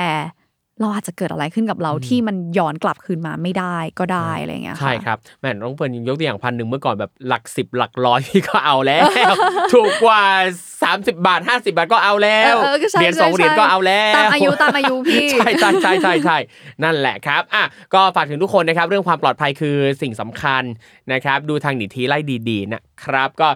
[0.80, 9.04] เราอาจจะเกิดอะไรขึ้นกับเราที่มันย้อนกลับคืนมาไม่ได้ก็ได้อะไรอย่างเงี้ยะใช่ครับแม่น้องเฟิร์นยกตัวอย่างพันหนึ่งเมื่อก่อนแบบหลักสิบหลักร้อยพี่ก็เอาแล้ว
[9.74, 10.22] ถูกกว่า
[10.74, 16.36] 30 บาท 50 บาทก็เอาแล้วเออเออก็ใช่เหรียญสองใช่เหรียญก็เอาแล้วตามอายุตามอายุพี่ใช่ใช่ใช่ใช่ใช่
[16.84, 20.62] นั่นแหละครับอะก็ฝากถึงทุกคนนะครับ เรื่องความปลอดภัยคือสิ่งสำคัญ
[21.12, 22.18] นะครับ ดูทางหนีทีไล่
[22.50, 23.48] ดีๆนะครับ ก็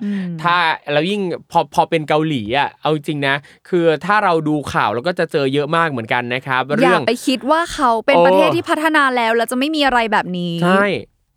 [0.42, 0.56] ถ้า
[0.92, 3.34] เรายิ่งพอพอเป็นเกาหลีอะเอาจริงนะ
[3.68, 10.86] คือถ้าเราดูข่าวเราก็จะเจอเยอะมากเหมือนกันนะครับอเรื่ย่าองไปคิดว่าเขาเป็นโอ้ประเทศที่พัฒนาแล้วแล้วจะไม่มีอะไรแบบนี้ ใช่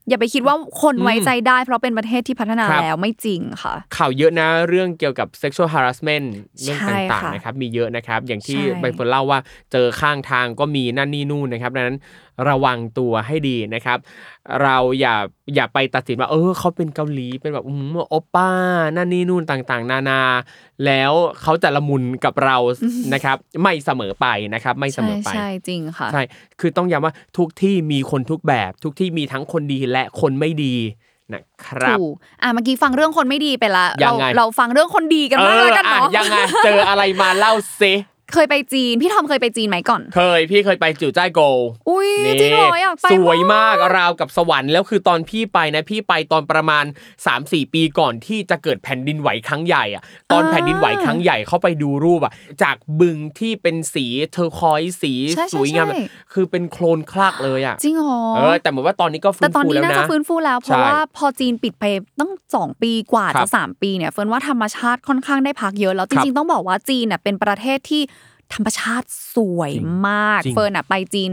[0.10, 6.26] อย่าไปคิดว่าคนอืมไว้ใจได้ เพราะเป็นประเทศที่พัฒนาครับแล้วไม่จริงค่ะ ข่าวเยอะนะเรื่องเกี่ยวกับ sexual harassment
[6.64, 9.40] เรื่องใช่ต่างค่ะๆนะครับมีเยอะนะครับ อย่างที่ใช่ใบเฟิร์นเล่าว่า
[9.72, 12.00] เจอข้างทางก็มีนั่นนี่นู่นนะครับดังนั้น
[12.50, 13.98] ระวังตัวให้ดีนะครับ
[14.64, 15.16] เราอย่า
[15.56, 18.50] อย่าไปตัดสินว่า เออเขาเป็นเกาหลีเป็นแบบอืมโอปป้า
[18.96, 20.22] นั่นนี่นู่นต่างๆ นานา
[20.86, 21.12] แล้ว
[21.42, 22.58] เขาจะละมุนกับเรา
[23.14, 26.24] นะครับ ไม่เสมอไปนะครับ ไม่เสมใช่อไปใช่จริงค่ะใช่
[26.60, 30.76] คือต้องย้ำว่าทุกที่มีคนทุกแบบ ทุกที่มีทั้งคนดีและคนไม่ดี
[31.34, 36.36] นะครับถูกอะเมื่อกี้ฟังเรื่องคนไม่ดีไปละยัเรางไงเราฟังเรื่องคนดีกันเอบ้างอแล้วกันอะเนาะยังไง
[36.66, 37.94] เจออะไรมาเล่าซิ
[38.34, 41.58] เคยไปจีน พี่ทอมเคยไปจีนไหมก่อน เคย พี่เคยไปจิ๋วจ้ายโกว
[41.90, 46.86] อุ้ยนี่จริงเหรออยากไปสวยมากราวกับสวรรค์แล้วคือตอนพี่ไปนะพี่ไปตอนประมาณ
[47.30, 56.02] 3-4 ปีก่อนที่จะเกิดแผ่นดินไหวครั้งใหญ่อะตอนแผ่นดินไหวครั้งใหญ่เข้าไปดูรูปอะจากบึงที่เป็นสี turquoise สีใช่สใช่วยงามใช่
[56.34, 61.86] คือเป็นโคลนคลากเลยอะจริงเหรอเออแต่เหมือนว่าตอนนี้ก็ฟื้แต่นตอนฟูนี้แล้วน่านะจะฟื้นฟูแล้วเพใช่ราะว่าพอจีนปิดไป
[62.20, 68.02] ต้องสองปีกว่าครัจะบสามปีเนี่ยเฟิร์นว่าธรรมชาติค่อนข้างได้พักเยอะแล้วจครับริงๆต้องบอกว่าจีนเน่ยเป็นประเทศที่
[68.54, 69.72] ธรรมชาติสวย
[70.08, 71.32] มากจริงเฟิร์นอะไปจีน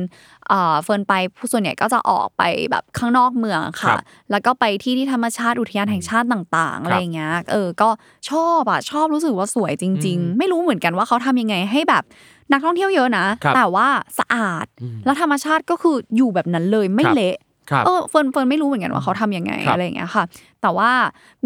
[0.48, 3.98] เอ่อเฟิร์นไปผู้ส่วนใหญ่ก็จะออกไปแบบข้างนอกเมืองครัค่ะบ
[4.30, 7.88] แล้วก็ไปที่ที่ธรรมชาติอุทยานแห่งชาติต่างๆอะไรอย่างเงี้ยเออก็
[8.30, 12.04] ชอบอะชอบรู้สึกว่าสวยจริง ๆ ไม่รู้เหมือนกันว่าเขาทำยังไงให้แบบ
[12.52, 14.66] นักท่องเที่ยวเยอะนะครับแต่ว่าสะอาด
[15.04, 17.36] แล้วธรรมชาติก็คืออยู่แบบนั้นเลยไม่ครับเละ
[17.70, 20.24] ครับเออเฟิร์นเฟิร์นไม่รู้เหมือนกันว่าเขาทำยังไงครับอะไรอย่างเงี้ยค่ะ
[20.62, 20.90] แต่ว่า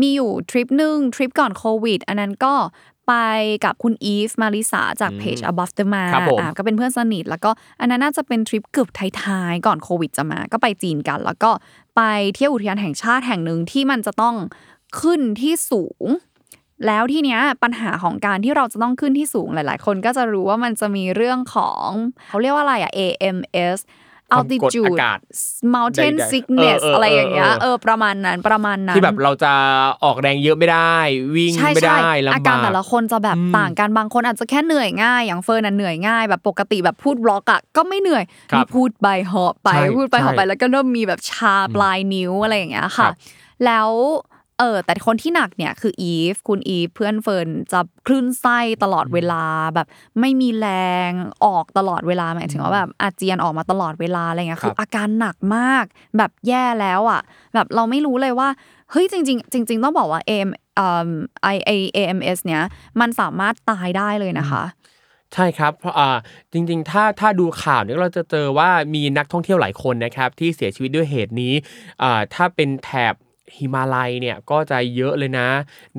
[0.00, 2.54] มีอยู่ทริปหนึ่งทริปก่อนโควิด อันนั้นก็
[3.08, 3.14] ไป
[3.64, 8.88] กับคุณอีฟมาริสาจากเพจ above the ma ครับผมอะก็เป็นเพื่อนสนิท แล้วก็อันนั้นน่าจะเป็นทริปเกือบ
[9.22, 11.50] ท้ายๆก่อนโควิดจะมา ก็ไปจีนกัน แล้วก็
[11.96, 12.02] ไป
[12.34, 14.34] เที่ยวอุทยานแห่งชาติแห่งหนึ่งที่มันจะต้อง
[15.00, 16.06] ขึ้นที่สูง
[16.86, 21.86] แล้วทีเนี้ยปัญหาของการที่เราจะต้องขึ้นที่สูงหลาย ๆ คนก็จะรู้ว่ามันจะมีเรื่องของ
[22.28, 24.00] เขาเรียกว่าอะไรอะ AMS ความกด
[24.36, 25.18] altitude อากาศ
[25.74, 29.52] mountain ใดๆ sickness เออเอออะไรอย่างเงี้ยเออเออเออประมาณนั้นประมาณนั้นที่แบบเราจะ
[30.04, 30.96] ออกแรงเยอะไม่ได้
[31.36, 43.12] วิ่งใช่ไม่ใช่ได้ลำบากอาการแต่ละคนจะแบบอืมต่างกันบางคนอาจจะแค่เหนื่อยง่าย อย่างเฟิร์นอะเหนื่อยง่ายแบบปกติแบบพูด vlog อะก็ไม่เหนื่อยครับนี่พูดไปหอบไปใช่พูดไปหอบไปใช่แล้วก็เริ่มมีแบบชาปลายนิ้วอะไรอย่างเงี้ยครัค่ะบ
[43.64, 43.88] แล้ว
[44.62, 49.44] เเออแต่คนที่หนักเนี่ยคืออีฟคุณอีฟเพื่อนเฟิร์นจะคลื่นไส้ตลอดเวลา
[49.74, 49.86] แบบ
[50.20, 50.68] ไม่มีแร
[51.10, 51.10] ง
[51.44, 55.84] ออกตลอดเวลาหมายถึงว่าแบบอาเจียนออกมาตลอดเวลาอะไรเงี้ยครับคืออาการหนักมาก
[56.18, 57.20] แบบแย่แล้วอะ
[57.54, 58.48] แบบเราไม่รู้เลยว่า
[58.90, 61.08] เฮ้ยจริงๆจริง ๆ ต้องบอกว่า AM เอ่อ
[61.54, 62.62] I A AMS เนี้ย
[63.00, 64.64] มันสามารถตายได้เลยนะคะ
[65.34, 66.10] ใช่ครับเพราะอ่า
[66.52, 71.54] จริงๆ ถ้าถ้าดูข่าวเนี่ยเราจะเจอว่ามีนักท่องเที่ยวหลายคนนะครับที่เสียชีวิตด้วยเหตุนี้
[72.02, 73.14] อ่าถ้าเป็นแถบ
[73.58, 75.48] ฮิมาลัยเนี่ยก็จะเยอะเลยนะ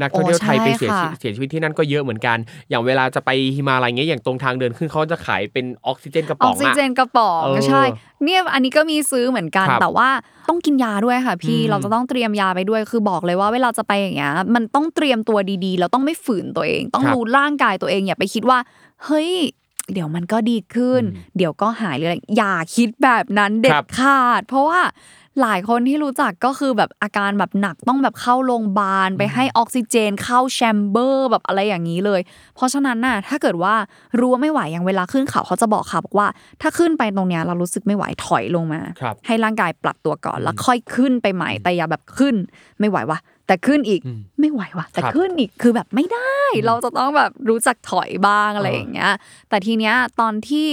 [0.01, 2.37] นักท่องเที่ยวไทยโอ้ไปใช่เสียชีวิตค่ะเสียชีวิตที่นั่นก็เยอะเหมือนกัน
[2.69, 7.83] อย่างเวลาจะไปฮิมาลัยเงี้ยอย่างตรงทางเดินขึ้นเขาจะขายเป็นออกซิเจนกระอป๋ออกงซิอะเจนกระป๋องเออใช่
[8.23, 10.09] เนี่ยอันนี้ก็มีซื้อเหมือนกันครับแต่ว่า
[10.49, 18.57] ต้องกินยาด้วยค่ะ พี่อืมเราจะต้องเตรียมยาไปด้วยคือบอกเลยว่าเวลาจะไปอย่างเงี้ยมันต้องเตรียมตัวดีๆเราต้องไม่ฝืนตัวเอง ต้องครับรู้ร่างกายตัวเองอย่าไปคิดว่า
[19.05, 19.31] เฮ้ย
[19.93, 24.81] เดี๋ยวมันก็ดีขึ้นอืมเดี๋ยวก็หายเลยอย่าคิดแบบนั้นเด็ครัดบขาด เพราะว่า
[25.41, 32.21] หลายคนที่รู้จักก็คือแบบอาการแบบหนักต้องแบบเข้าโรงพยาบาลไปให้ออกซิเจน เข้าแชมเบอร์แบบอะไรอย่างนี้เลย
[32.55, 33.73] เพราะฉะนั้นน่ะถ้าเกิดว่า
[34.19, 36.27] รู้ว่าไม่ไหวอย่างเวลาขึ้นเขาเขาจะบอกค่ะบอกว่า
[36.61, 42.35] ถ้าขึ้นไปตรงเนี้ยเรารู้สึกไม่ไหวถอยลงมาครับให้ร่างกายปรับตัวก่อนแล้วค่อยขึ้นไปใหม่แต่อย่าแบบขึ้น
[42.79, 49.13] ไม่ไหววะ แต่ขึ้นอีกอืมไม่ไหววะแต่ครับขึ้นอีกคือแบบไม่ได้ เราจะต้องแบบรู้จักถอยบ้างอะไรเออออย่างเงี้ย
[49.49, 50.67] แต่ทีเนี้ยตอนที่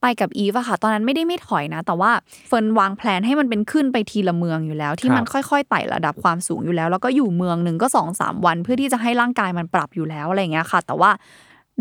[0.00, 2.10] ไปกับอีฟอะค่ะ ตอนนั้นไม่ได้ไม่ถอยนะ แต่ว่า
[2.48, 11.10] เฟิร์นวางแผนให้มันเป็นขึ้นไปทีละเมืองอยู่แล้ว ที่มันค่อยๆไต่ระดับความสูงอยู่แล้ว แล้วก็อยู่เมืองหนึ่งก็สองสามวัน เพื่อที่จะให้ร่างกายมันปรับอยู่แล้วอะไรอย่างเงี้ยค่ะ แต่ว่า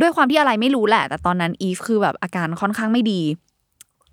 [0.02, 3.22] ด้วยความที่อะไรไม่รู้แหละ แต่ตอนนั้นอีฟคือแบบอาการค่อนข้างไม่ดี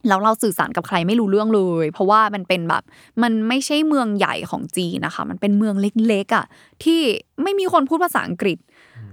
[0.08, 2.82] แล้วเราสื่อสารกับใครไม่รู้เรื่องเลย เพราะว่ามันเป็นแบบ
[3.22, 5.74] มันไม่ใช่เมืองใหญ่ของจีนนะคะ มันเป็นเมือง
[6.08, 6.46] เล็กๆอะ
[6.84, 7.00] ที่
[7.42, 8.58] ไม่มีคนพูดภาษาอังกฤษ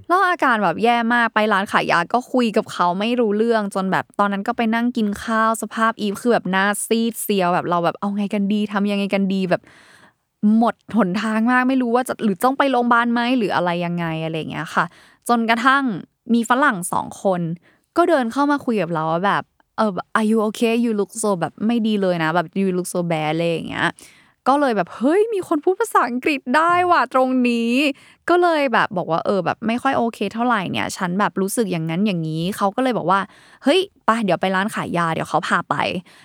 [0.08, 9.62] แล้วอาการแบบแย่มากไปร้านขายยาก็คุยกับเขาไม่รู้เรื่องจนแบบตอนนั้นก็ไปนั่งกินข้าวสภาพอีฟคือแบบหน้าซีดเซียวแบบเราแบบเอาไงกันดีทำยังไงกันดีแบบ
[10.58, 14.86] หมดหนทางมากไม่รู้ว่าจะหรือต้องไปโรงพยาบาลไหมหรืออะไรยังไงอะไรอย่างเงี้ยค่ะ
[15.30, 15.84] จนกระทั่ง
[16.34, 17.42] มีฝรั่งสองคน
[17.98, 19.44] ก็เดินเข้ามาคุยกับเราว่าแบบ
[19.78, 23.90] เออ are you okay you look so แบบไม่ดีเลยนะแบบ you look so bad อะไรอย่างเงี้ย
[24.48, 27.72] ก็เลยแบบเฮ้ยมีคนพูดภาษาอังกฤษได้ว่ะตรงนี้
[28.30, 33.20] ก็เลยแบบบอกว่าเออแบบไม่ค่อยโอเคเท่าไหร่เนี่ย ฉันแบบรู้สึกอย่างนั้นอย่างนี้เขาก็เลยบอกว่า
[33.64, 35.76] เฮ้ยไปเดี๋ยวไปร้านขายยาเดี๋ยวเขาพาไป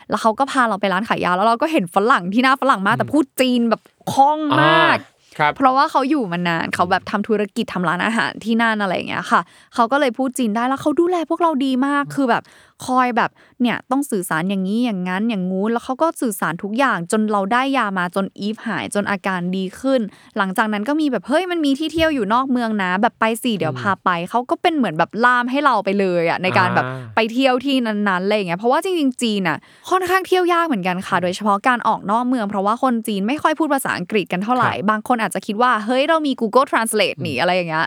[0.08, 3.80] แล้วเขาก็พาเราไปร้านขายยาแล้วเราก็เห็นฝรั่งที่หน้าฝรั่งมากแต่พูดจีนแบบ
[4.12, 9.40] คล่องมากอ่ครับเพราะว่าเขาอยู่มานานเขาแบบทำธุรกิจทำร้านอาหารที่นั่นอะไรอย่างเงี้ยค่ะ
[9.74, 12.42] เขาก็เลยพูดจีนได้แล้วเขาดูแลพวกเราดีมากคือแบบ
[12.86, 13.30] คอยแบบ
[13.62, 20.00] เนี่ยต้องสื่อสารอย่างนี้อย่างนั้นอย่างงู้นแล้วเขาก็สื่อสารทุกอย่างจนเราได้ยามาจนอีฟหายจนอาการดีขึ้น
[20.36, 29.58] หลังจากนั้นก็มีแบบเฮ้ยมันมีที่เที่ยวอยู่นอกเมืองนะ แบบไปสี่เดี๋ยวพาไปเขาก็เป็นเหมือนแบบล่ามให้เราไปเลยอะในการแบบอ่าไปเที่ยวที่นั้นๆอะไรอย่างเงี้ยเพราะว่าจริงๆจีนอะ
[29.90, 37.86] ค่อนข้างเที่ยวยากเหมือนกันค่ะ โดยเฉพาะการออกนอกเมือง เพราะว่าคนจีนไม่ค่อยพูดภาษาอังกฤษกันเท่าไหร่บางคนอาจจะคิดว่าเฮ้ยเรามี Google Translate นี่อะไรอย่างเงี้ย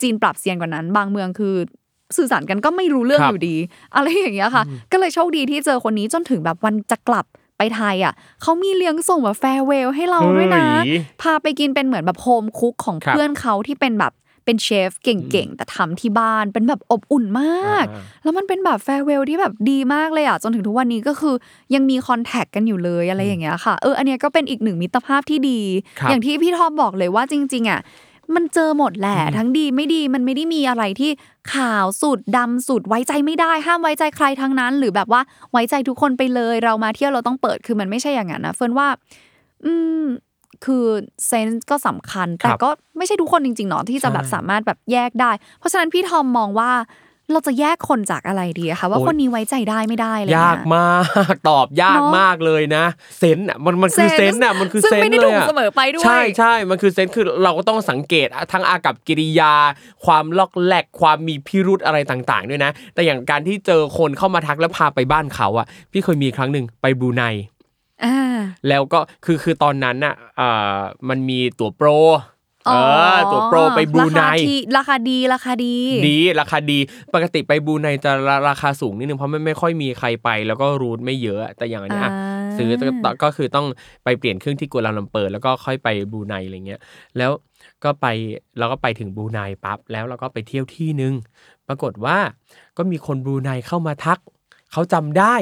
[0.00, 1.54] จีนปรับเซียนกว่านั้น บางเมืองคือ
[2.16, 3.56] สื่อสารกันก็ไม่รู้เรื่องครับอยู่ดี
[3.94, 7.26] อะไรอย่างเงี้ยค่ะ ก็เลยโชคดีที่เจอคนนี้จนถึงแบบวันจะกลับ
[7.58, 14.14] ไปไทยอะเขามีเลี้ยงส่งแบบแฟร์เวลให้เราด้วยนะเฮ้ยพาไปกินเป็นเหมือนแบบโฮมคุกของครับเพื่อนเขาที่เป็นแบบ
[14.44, 21.34] เป็นเชฟเก่งๆ แต่ทำที่บ้านเป็นแบบอบอุ่นมากอ่าแล้วมันเป็นแบบ farewell ที่แบบดีมากเลยอะจนถึงทุกวันนี้ก็คือ
[21.74, 25.60] ยังมี contact กันอยู่เลยอะไรอย่างเงี้ยค่ะเอออันเนี้ยก็เป็นอีกหนึ่งมิตรภาพที่ดี
[25.98, 27.80] ครับอย่างที่พี่ทอมบอกเลยว่าจริง ๆอะ
[28.34, 31.10] มันเจอหมดแหละ ทั้งดีไม่ดีมันไม่ได้มีอะไรที่
[31.52, 35.20] ขาวสุดดำสุดไว้ใจไม่ได้ ห้ามไว้ใจใครทั้งนั้น หรือแบบว่า
[35.52, 38.88] ไว้ใจทุกคนไปเลยเรามาเที่ยวเราต้องเปิดคือมันไม่ใช่อย่างนั้นนะเฟิร์นว่า
[39.64, 40.04] อืม
[40.64, 40.84] คือ
[41.26, 46.70] sense ก็สำคัญ แต่ก็ไม่ใช่ทุกคนจริงๆเนาะที่จะแบบใช่สามารถแบบแยกได้ เพราะฉะนั้นพี่ทอมมองว่า
[47.32, 50.88] เราจะแยกคนจากอะไรดีอะคะว่าโอ้ยคนนี้ไว้ใจได้ไม่ได้อะไรยากเงี้ยมา
[51.32, 52.84] กตอบยากเนอะมากเลยนะ
[53.18, 59.52] เซนส์อะมันมันคือเซนส์อะมันคือซึ่งเซนไม่ส์ได้เลถูยกอะเสมอไปด้วยใช่ใช่มันคือเซนส์คือเราก็ต้องสังเกตทั้งอากับกิริยา
[60.04, 67.24] ความล็อกแหลกความมีพิรุธอะไรต่างๆด้วยนะ แต่อย่างการที่เจอคนเข้ามาทักแล้วพาไปบ้านเขาอะพี่เคยมีครั้งหนึ่งไปบรูไน
[68.04, 68.36] อ่า
[68.68, 71.88] แล้วก็คือคือตอนนั้นน่ะอ่ามันมีตั๋วโปร
[72.66, 72.72] เอ
[73.14, 75.76] อตั๋วโปรไปบรูไนราคาที่ราคาดีราคาดี
[76.08, 76.78] ดีราคาดี
[77.14, 83.66] ปกติไปบรูไนจะราราคาสูงนิดนึงเพราะไม่ไม่ค่อยมีใครไป แล้วก็รูทไม่เยอะแต่อย่างอันเนี้ยอะอ่าซื้อก็ก็คือต้อง
[84.04, 86.80] ไปเปลี่ยนเครื่องที่กัวลาลัมเปอร์แล้วก็ค่อยไปบรูไนอะไรเงี้ย
[87.18, 87.30] แล้ว
[87.84, 88.06] ก็ไป
[88.58, 91.14] เราก็ไปถึงบรูไนปั๊บแล้วเราก็ไปเที่ยวที่นึง
[91.68, 92.18] ปรากฏว่า
[92.76, 94.18] ก็มีคนบรูไนเข้ามาทัก
[94.72, 95.34] เขาจำได้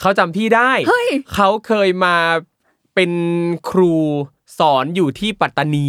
[0.00, 2.16] เขาจำพี่ได้เฮ้ยเขาเคยมา
[2.94, 3.10] เป็น
[3.70, 3.94] ครู
[4.58, 5.88] สอนอยู่ที่ปัตตานี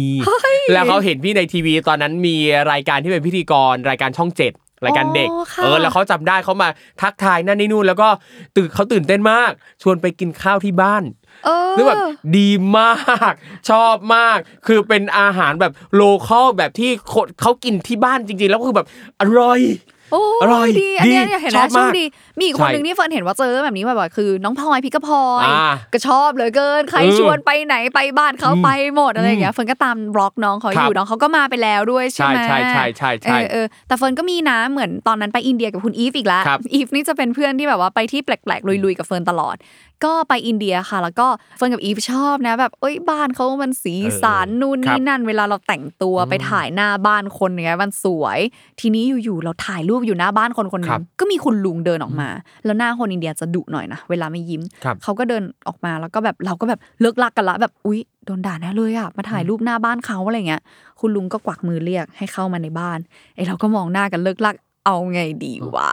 [0.72, 2.36] แล้วเขาเห็นพี่ในทีวีตอนนั้นมี
[2.72, 4.52] รายการที่เป็นพิธีกรรายการช่องเจ็ด
[4.84, 6.68] รายการเด็กอ๋อค่ะเออ แล้วเขาจำได้เขามา
[7.02, 8.08] ทักทายนั่นนี่นู่น แล้วก็
[8.56, 9.50] ตื่นเขาตื่นเต้นมาก
[9.82, 11.02] ชวนไปกินข้าวที่บ้าน
[11.44, 12.02] เออซึ่งแบบ
[12.36, 12.94] ดีมา
[13.30, 13.32] ก
[13.70, 18.86] ชอบมาก คือเป็นอาหารแบบโลคอลแบบที่คนเขากินที่บ้านจริงๆ แล้วคือแบบ
[19.20, 22.04] อร่อยโอ้อร่อยดีอันเนี้ยดีเนี่ยเห็นชไหมอบโชมากคดี
[22.38, 39.56] มีอีกคนใช่หนึ่งที่เฟิร์นเห็นว่าเจอแบบนี้บ่อยๆคือ น้องพลอยพิกพลอยอ่าก็ชอบเหลือเกิน ใครอืมชวนไปไหนไปบ้านเขาไปหมดอะไรอย่างเงี้ยเฟิร์นก็ตาม vlog น้องเขาอครัยู่บน้องเขาก็มาไปแล้วด้วยใช่ไหมใช่ใช่ใช่ใช่ใช่เออเออแต่เฟิร์นก็มีนะเหมือนตอนนั้นไปอินเดียกับคุณอีฟอีกแล้วครับอีฟนี่จะเป็นเพื่อนที่แบบว่าไปที่แปลกๆลุยๆกับเฟิร์นตลอด
[40.04, 48.38] ก็ไปอินเดียค่ะ แล้วก็เฟิร์นกับอีฟชอบนะ แบบเอ้ยบ้านเขามันสีสันนู่นครันี่บนั่น เวลาเราแต่งตัวไปถ่ายหน้าบ้านคนอย่างเงี้ยมันสวย
[48.80, 52.28] ทีนี้อยู่ๆเราถ่ายรูปอยู่หน้าบ้านคนคนหนึครังบก็มีคุณลุงเดินออกมา
[52.64, 60.62] แล้วหน้าคนอินเดียจะดุหน่อยนะเวลาไม่ยิ้มครับเขาก็เดินออกมาแล้วก็แบบเราก็แบบเลิกลักกันละแบบอุ๊ยโดนด่าแน่เลยอะมาถ่ายรูปหน้าบ้านเขาอะไรเงี้ย
[61.00, 62.98] คุณลุงก็กวักมือเรียกให้เข้ามาในบ้าน
[63.34, 64.54] ไอ้เราก็มองหน้ากันเลิกลัก
[64.86, 65.90] เอาไงดีวะ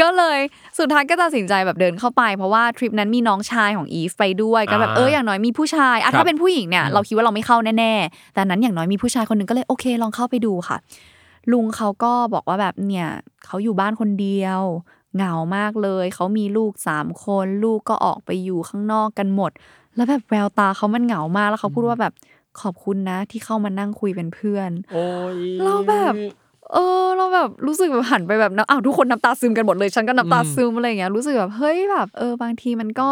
[0.00, 0.38] ก็เลย
[0.78, 10.76] สุดท้ายก็ตัดสินใจแบบเดินเข้าไป เพราะว่าทริปนั้นมีน้องชายของอีฟไปด้วยก็แบบอ่าเอออย่างน้อยมีผู้ชายอะครับถ้าเป็นผู้หญิงเนี่ยเราคิดว่าเราไม่เข้าแน่ๆ แต่นั้นอย่างน้อยมีผู้ชายคนหนึ่งก็เลยโอเค ลองเข้าไปดูค่ะ
[11.52, 13.08] ลุงเขาก็บอกว่าแบบเนี่ย
[13.46, 14.62] เขาอยู่บ้านคนเดียว
[15.14, 19.50] เหงามากเลย เขามีลูกสามคน ลูกก็ออกไปอยู่ข้างนอกกันหมด
[19.96, 22.12] แล้วแบบแววตาเขามันเหงามากแล้วเขาพูดว่าแบบ
[22.60, 26.14] ขอบคุณนะ ที่เข้ามานั่งคุยเป็นเพื่อนโอ้ยเราแบบ
[26.72, 33.08] เออ เราแบบรู้สึกแบบหันไปแบบน้ำอ้าวทุกคนน้ำตาซึมกันหมดเลย ฉันก็น้ำตาซึมอะไรอย่างเงี้ยรู้สึกแบบเฮ้ยแบบเออบางทีมันก็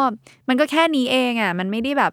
[0.49, 2.13] มันก็แค่นี้เองอะมันไม่ได้แบบ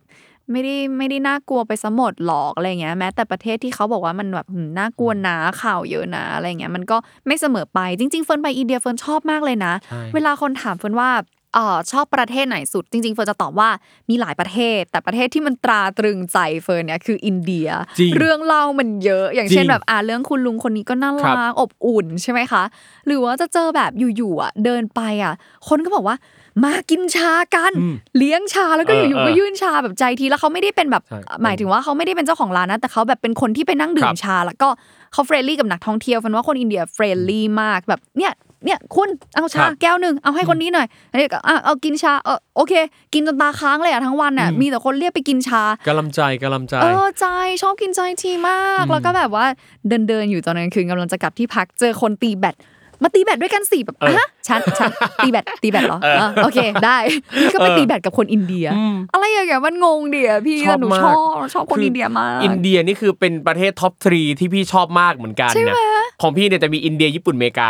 [0.52, 13.70] ไม่ได้ไม่ได้น่ากลัวไปซะหมดหรอกอะไรเงี้ยแม้แต่ประเทศที่เขาบอกว่ามันแบบหืมน่ากลัวนะข่าวเยอะนะอะไรเงี้ยมันก็ไม่เสมอไปจริง ๆ เฟิร์นไปอินเดียเฟิร์นชอบมากเลยนะใช่เวลาคนถามเฟิร์นว่าเออชอบประเทศไหนสุด จริง ๆ เฟิร์นจะตอบว่า
[14.10, 22.64] มีหลายประเทศ แต่ประเทศที่มันตราตรึงใจเฟิร์นเนี่ยคืออินเดียจริงเรื่องเล่ามันเยอะ อย่างเช่นจริงแบบอ่าเรื่องคุณลุงคนนี้ก็น่าครัรับกอบอุ่นใช่ไหมคะ
[23.08, 25.34] หรือว่าจะเจอแบบอยู่ๆอะเดินไปอะ
[25.68, 26.16] คนก็บอกว่า
[26.64, 34.68] มากินชากันอืมเลี้ยงชาแล้วก็เอออยู่ๆเออก็ยื่นชาแบบ chai tea แล้วเขาไม่ได้เป็นแบบใช่หมายถึงว่าเขาไม่ได้เป็นเจ้าของร้านนะแต่เขาแบบเป็นคนที่ไปนั่งดื่ครัมบชา แล้วก็
[35.14, 38.34] เขา friendly กับนักท่องเที่ยวเฟิร์นว่าคนอินเดีย friendly มากแบบเนี่ย
[38.66, 42.74] เนี่ยคุณเอาชาครับแก้วหนึ่งเอาให้คนนี้หน่อยอันนี้ก็อะเอากินชาเออโอเค
[43.14, 47.26] กินจนตาค้างเลยอะทั้งวันอะอืมมีแต่คนเรียกไปกินชากำลังใจกำลังใจเออ chai
[47.62, 49.46] ชอบกิน chai tea มาก แล้วก็แบบว่า
[49.88, 52.58] เดินเดินๆอยู่ตอนกลางคืนกำลังจะกลับที่พักเจอคนตีแบด
[53.04, 54.92] มาตีแบดด้วยกันสี่แบบเออฮะฉันฉัน
[55.24, 56.98] ตีแบดตีแบดเหรอเออโอเคได้
[57.42, 67.70] นี่ก็ไปเออตีแบดกับคนอินเดียอืมอะไรอย่างเงี้ยมันงงเดียพี่ชอบแต่หนูมากชอบชอบคนอินเดียมากอินเดียนี่คือเป็นประเทศ top three ที่พี่ชอบมากเหมือนกันใช่ไหมนะ ของพี่เนี่ยจะมีอินเดียญี่ปุ่นอเมริกา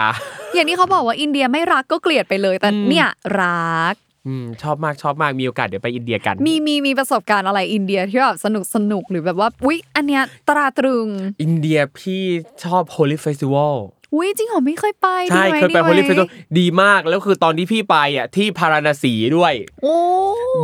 [0.54, 3.08] อย่างที่เขาบอกว่าอินเดียไม่รักก็เกลียดไปเลย แต่อืมเนี่ย
[3.42, 3.96] รัก
[4.28, 11.08] อืมชอบมากชอบมากมีโอกาสเดี๋ยวไปอินเดียกัน มีมีมีประสบการณ์อะไรอินเดียที่แบบสนุกสนุกหรือแบบว่าอุ๊ยอันเนี้ยตราตรึง
[11.42, 12.24] อินเดียพี่
[12.64, 13.74] ชอบ Holi Festival
[14.16, 16.28] อุ๊ยจริงเหรอไม่เคยไปใช่ดีหมเคยไปดีหม Holi Festival
[16.60, 19.96] ดีมากแล้วคือตอนที่พี่ไปอะที่พาราณสีด้วยโอ้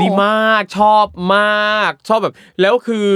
[0.02, 3.12] ดีมากชอบมาก ชอบแบบ แล้วคือ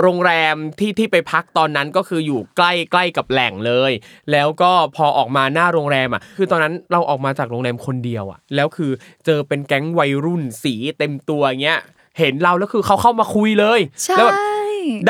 [0.00, 3.92] โรงแรมที่ที่ไปพักตอนนั้นก็คืออยู่ใกล้ใกล้กับแหล่งเลย
[4.32, 8.90] แล้วก็พอออกมาหน้าโรงแรมอะ คือตอนนั้นเราออกมาจากโรงแรมคนเดียวอะ แล้วคือ
[9.26, 11.80] เจอเป็นแก๊งวัยรุ่นสีเต็มตัวเงี้ย
[12.18, 14.38] เห็นเราแล้วคือเขาเข้ามาคุยเลยใช่แล้วแบบ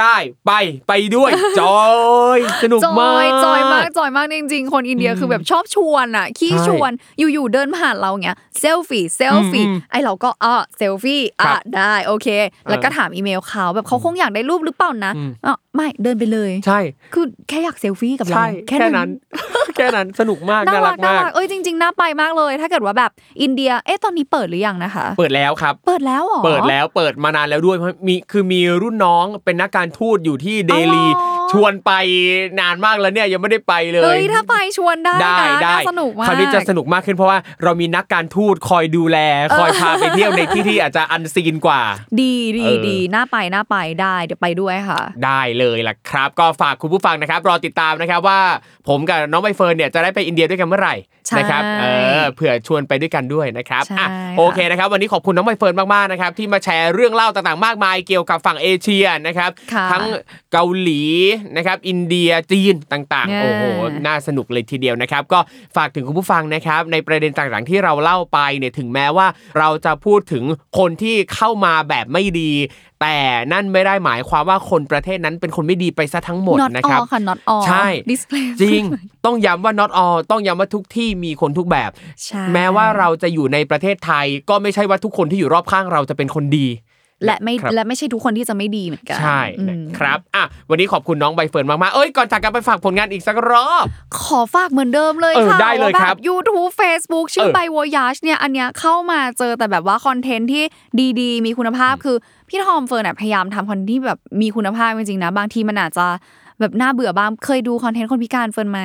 [0.01, 0.53] ได้ไป
[0.89, 1.31] ไปด้วย
[1.61, 1.81] จอ
[2.37, 12.29] ยสนุกจมาอกยจอยมากจอยมากจริงๆ คนอินเดียคือแบบชอบชวนอะขี้ใช่ชวนอยู่ๆเดินผ่านเราเงี้ย selfie selfie อืมไอเราก็อะเซลฟี่ครัอะบได้โอเค
[12.69, 16.79] แล้วก็ถามอีเมลเขาแบบเขาคงอยากได้รูปหรือเปล่านะอืมอะไม่เดินไปเลย ใช่
[17.15, 19.09] คือแค่อยากเซลฟี่กับเราใช่แค่นั้น
[19.77, 23.11] แค่นั้นสนุกมากน่าน่ารัรักกน่ามากรักเอ้ยจริงๆน่าไปมากเลย ถ้าเกิดว่าแบบ
[23.43, 31.05] อินเดียเอ๊ะตอนนี้เปิดหรือยังนะคะ เปิดแล้วครับ เปิดแล้วเหรอเปิดแล้วเปิดมานานแล้วด้วยเพราะมีคือมีรุ่นน้องเป็นนักการทูตอยู่ที่เดลี
[31.53, 31.93] ชวนไป
[32.61, 39.19] นานมากแล้วเนี่ยยังไม่ได้ไปเลยเอ้ยถ้าไปชวนได้ได้นะได้น่าสนุกมากคราวนี้จะสนุกมากขึ้นเพราะว่าเรามีนักการทูตคอยดูแล
[39.59, 41.83] คอยพาไปเที่ยวในที่ที่อาจจะ unseen กว่า
[42.21, 48.41] ดีดีเออดีน่าไปน่าไปได้เดี๋ยวไปด้วยค่ะ ได้เลยล่ะครับ ก็ฝากคุณผู้ฟังนะครับ รอติดตามนะครับว่า
[48.89, 51.85] ผมกับน้องใบเฟิร์นเนี่ยจะได้ไปอินเดียด้วยกันเมื่อไหร่ใช่นะครับเอ
[52.21, 54.09] อเผื่อชวนไปด้วยกันด้วยนะครับใช่อะค่ะ
[54.39, 60.05] โอเคนะครับ วันนี้ขอบคุณน้องใบเฟิร์นมากๆนะครับที่มาแชร์เรื่องเล่าต่างๆ มากมายเกี่ยวกับฝั่งเอเชียนะครับค่ะทั้ง
[60.53, 61.03] เกาหลี
[61.57, 65.41] นะครับอินเดียจีนต่างเนี่ยๆโอ้โหน่าสนุกเลยทีเดียวนะครับ ก็
[65.77, 69.27] ฝากถึงคุณผู้ฟังนะครับในประเด็นต่างๆที่เราเล่าไปเนี่ยถึงแม้ว่า
[69.59, 70.45] เราจะพูดถึง
[70.79, 72.53] คนที่เข้ามาแบบไม่ดี
[73.01, 73.19] แต่
[73.53, 78.83] นั่นไม่ได้หมายความว่าคนประเทศนั้นเป็นคนไม่ดีไปซะทั้งหมด not นะครับ all ค่ะ not all ใช่ display จริง
[79.25, 81.91] ต้องย้ำว่า not all ต้องย้ำว่าทุกที่มีคนทุกแบบ
[82.25, 86.67] ใช่แม้ว่าเราจะอยู่ในประเทศไทยก็ไม่ใช่ว่าทุกคนที่อยู่รอบข้างเราจะเป็นคนดี
[87.25, 93.85] และไม่ครับและไม่ใช่ทุกคนที่จะไม่ดีเหมือนกัน ใช่อืมนะครับอะวันนี้ขอบคุณน้องใบเฟิร์นมากๆเอ้ยก่อนจากกันไปฝากผลงานอีกสักรอบ
[94.21, 100.65] ขอฝากเหมือนเดิมเลยเออค่ะได้เลยว่าครับแบบ YouTube Facebook ชื่อเออไบโวยาชเนี่ยอันเนี้ยเข้ามาเจอแต่แบบว่า content ที่
[101.21, 102.17] ดีๆ มีคุณภาพคือ
[102.49, 106.07] พี่ทอมเฟิร์นอะพยายามทำ content ที่แบบมีคุณภาพจริงๆนะบางทีมันอาจจะ
[106.61, 108.81] แบบน่าเบื่อบ้างเคยดู content คนพิการเฟิร์นไหม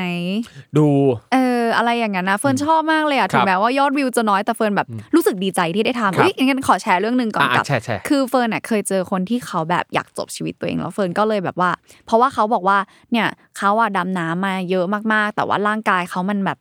[0.77, 0.87] ดู
[1.33, 11.71] เออ อะไรอย่างนั้นนะเฟิร์นชอบมากเลยอะคถึรังบแม้ว่ายอดวิวจะน้อยแต่เฟิร์นแบบรู้สึกดีใจที่ได้ทำครับเอ้ยงั้นขอแชร์เรื่องหนึ่งก่อนอะกับแชร์แชร์คือเฟิร์นอะเคยเจอคนที่เขาแบบอยากจบชีวิตตัวเองแล้วเฟิร์นก็เลยแบบว่า
[12.05, 12.77] เพราะว่าเขาบอกว่า
[13.11, 16.59] เนี่ยเขาอะดำน้ำมาเยอะมากๆ แต่ว่าร่างกายเขามันแบบ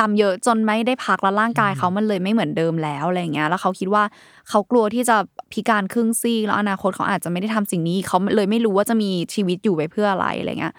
[0.00, 4.04] ดำเยอะจนไม่ได้พักแล้วร่างกายเขามันเลยไม่เหมือนเดิมแล้วอะไรอย่างเงี้ยแล้วเขาคิดว่า
[4.48, 5.16] เขากลัวที่จะ
[5.52, 10.74] พิการครึ่งซีกแล้วอนาคตเขาอาจจะไม่ได้ทำสิ่งนี้เขาเลยไม่รู้ว่าจะมีชีวิตอยู่ไปเพื่ออะไรอะไรเงี้ย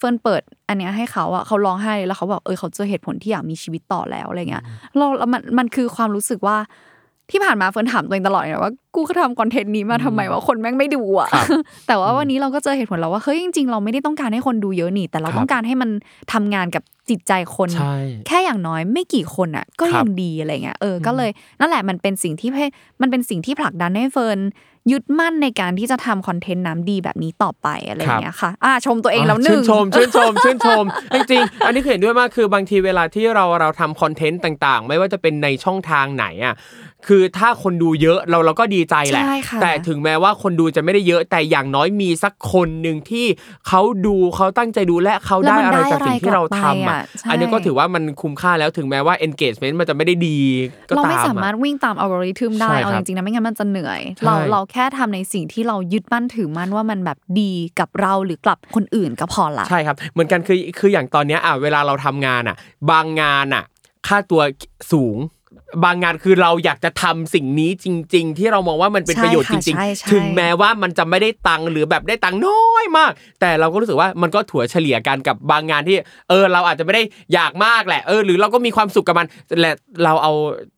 [0.00, 4.64] เฟิร์นเปิด อันเนี้ยให้เขาอะเขาร้องไห้เลยแล้วเขาบอกเออเขาเจอเหตุผลที่อยากมีชีวิตต่อแล้วอะไรเงี้ย
[4.96, 6.58] เราแล้วมันมันคือความรู้สึกว่า
[7.32, 11.46] ที่ผ่านมาเฟิร์นถามตัวเองตลอดเลยนะว่ากูก็ทำคอนเทนต์นี้มาทำไมว่าคนแม่งไม่ดูอะครับ
[11.86, 15.90] แต่ว่าวันนี้เราก็เจอเหตุผลแล้วว่าเฮ้ยจริง ๆ เราไม่ได้ต้องการให้คนดูเยอะนี่ แต่เราครับต้องการให้มัน
[16.32, 17.96] ทำงานกับจิตใจคนใช่
[18.26, 21.30] แค่อย่างน้อยไม่กี่คนอะ ครัยับงดีอะไรเงี้ยเออก็เลย
[21.60, 22.66] นั่นแหละมันเป็นสิ่งที่ให้
[23.00, 24.38] มันเป็นสิ่งที่ผลักดันให้เฟิร์น
[24.90, 36.54] ยึดมั่นในการที่จะทำคอนเทนต์น้ำดีแบบนี้ต่อไปอะไรเงี้ยค่ะอ่าชมตัวเองแล้วหนึ่งชื่นชมชื่นชมชื่นชม จริงๆ อันนี้คือเห็นด้วยมากคือบางทีเวลาที่เราเราทำคอนเทนต์ต่างๆ ไม่ว่าจะเป็นในช่องทางไหนอะ
[37.08, 43.26] คือถ้าคนดูเยอะเราเราก็ดีใจแหละใช่ค่ะแต่ถึงแม้ว่าคนดูจะไม่ได้เยอะแต่อย่างน้อยมีสักคนหนึ่งที่
[43.68, 50.38] เขาดูเขาตั้งใจดูและเขาได้อะไรจากสิ่งที่เราทำอะใช่อันนี้ก็ถือว่ามันคุ้มค่าแล้วถึงแม้ว่า engagement มันจะไม่ได้ดี
[50.88, 62.56] ก็เราตามไม่อะสามารถวิ่งตามอัลกอริทึมได้ใช่เอาครัจบริงๆนะไม่งั้นมันจะเหนื่อยใช่เราเราแค่ทำในสิ่งที่เรายึดมั่นถือมั่นว่ามันแบบดีกับเราหรือกับคนอื่นก็พอละใช่ครับ เหมือนกันคือคืออย่างตอนเนี้ยอะเวลาเราทำงานอะ
[62.90, 63.64] บางงานอะ
[64.06, 64.42] ค่าตัว
[64.92, 65.16] สูง
[65.84, 75.96] บางงานคือเราอยากจะทำสิ่งนี้จริง ๆ ที่เรามองว่ามันเป็นใช่ประโยชน์จค่ะริงใช่ใช่ๆถึงแม้ว่ามันจะไม่ได้ตังค์หรือแบบได้ตังค์น้อยมาก แต่เราก็รู้สึกว่ามันก็ถัวเฉลี่ยกันกับบางงานที่
[76.28, 77.02] เออ เราอาจจะไม่ได้
[77.34, 79.26] อยากมากแหละ เออ หรือเราก็มีความสุขกับมัน
[79.60, 79.72] และ
[80.04, 80.32] เราเอา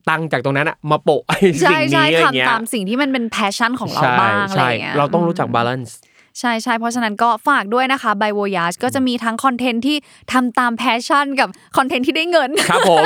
[0.08, 5.98] ตังค์จากตรงนั้นอะมาโปะไอ้ใช่สิ่งใช่นี้อะไรเงี้ยทำตามสิ่งที่มันเป็น passion ของเราใช่บ้างอะไรใช่เงี้ยเราต้องรู้จัก balance
[6.40, 9.96] ใช่ใช่เพราะฉะนั้นก็ฝากด้วยนะคะ by Voyage ก็จะมีทั้งคอนเทนต์ที่
[10.32, 13.04] ทำตาม passion กับคอนเทนต์ที่ได้เงินครับผม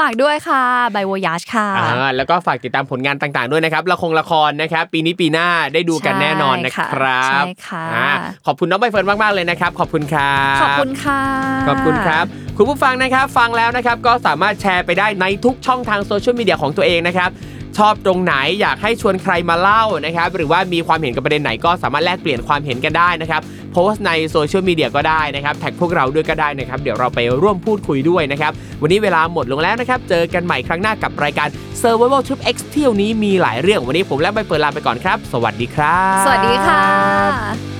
[0.00, 0.62] ฝากด้วยค่ะ
[0.94, 6.90] by Voyage ค่ะอ่าแล้วก็ฝากติดตามผลงานต่างๆด้วยนะครับละครละครนะครับปีนี้ปีหน้าได้ดูกันแน่นอนนะครับ
[7.26, 8.10] ใช่ค่ะอ่า
[8.46, 11.22] ขอบคุณน้องใบเฟิร์นมากๆเลยนะครับ ขอบคุณครับขอบคุณค่ะ
[11.68, 12.24] ขอบคุณครับ
[12.56, 17.30] คุณผู้ฟังนะครับฟังแล้วนะครับก็สามารถแชร์ไปได้ในทุกช่องทางโซเชียลมีเดียของตัวเองนะครับ
[17.78, 28.52] ชอบตรงไหนอยากให้ชวนใครมาเล่านะครับหรือว่ามีความเห็นกับประเด็นไหนก็สามารถแลกเปลี่ยนความเห็นกันได้นะครับโพสต์ในโซเชียลมีเดียก็ได้นะครับแท็กพวกเราด้วยก็ได้นะครับเดี๋ยวเราไปร่วมพูดคุยด้วยนะครับ
[28.82, 31.48] วันนี้เวลาหมดลงแล้วนะครับเจอกันใหม่ครั้งหน้ากับรายการ
[31.80, 37.77] Survival Trip X เที่ยวนี้มีหลายเรื่องวันนี้ผมและใบเฟิร์นลาไปก่อนครับ สวัสดีครับ สวัสดีค่ะ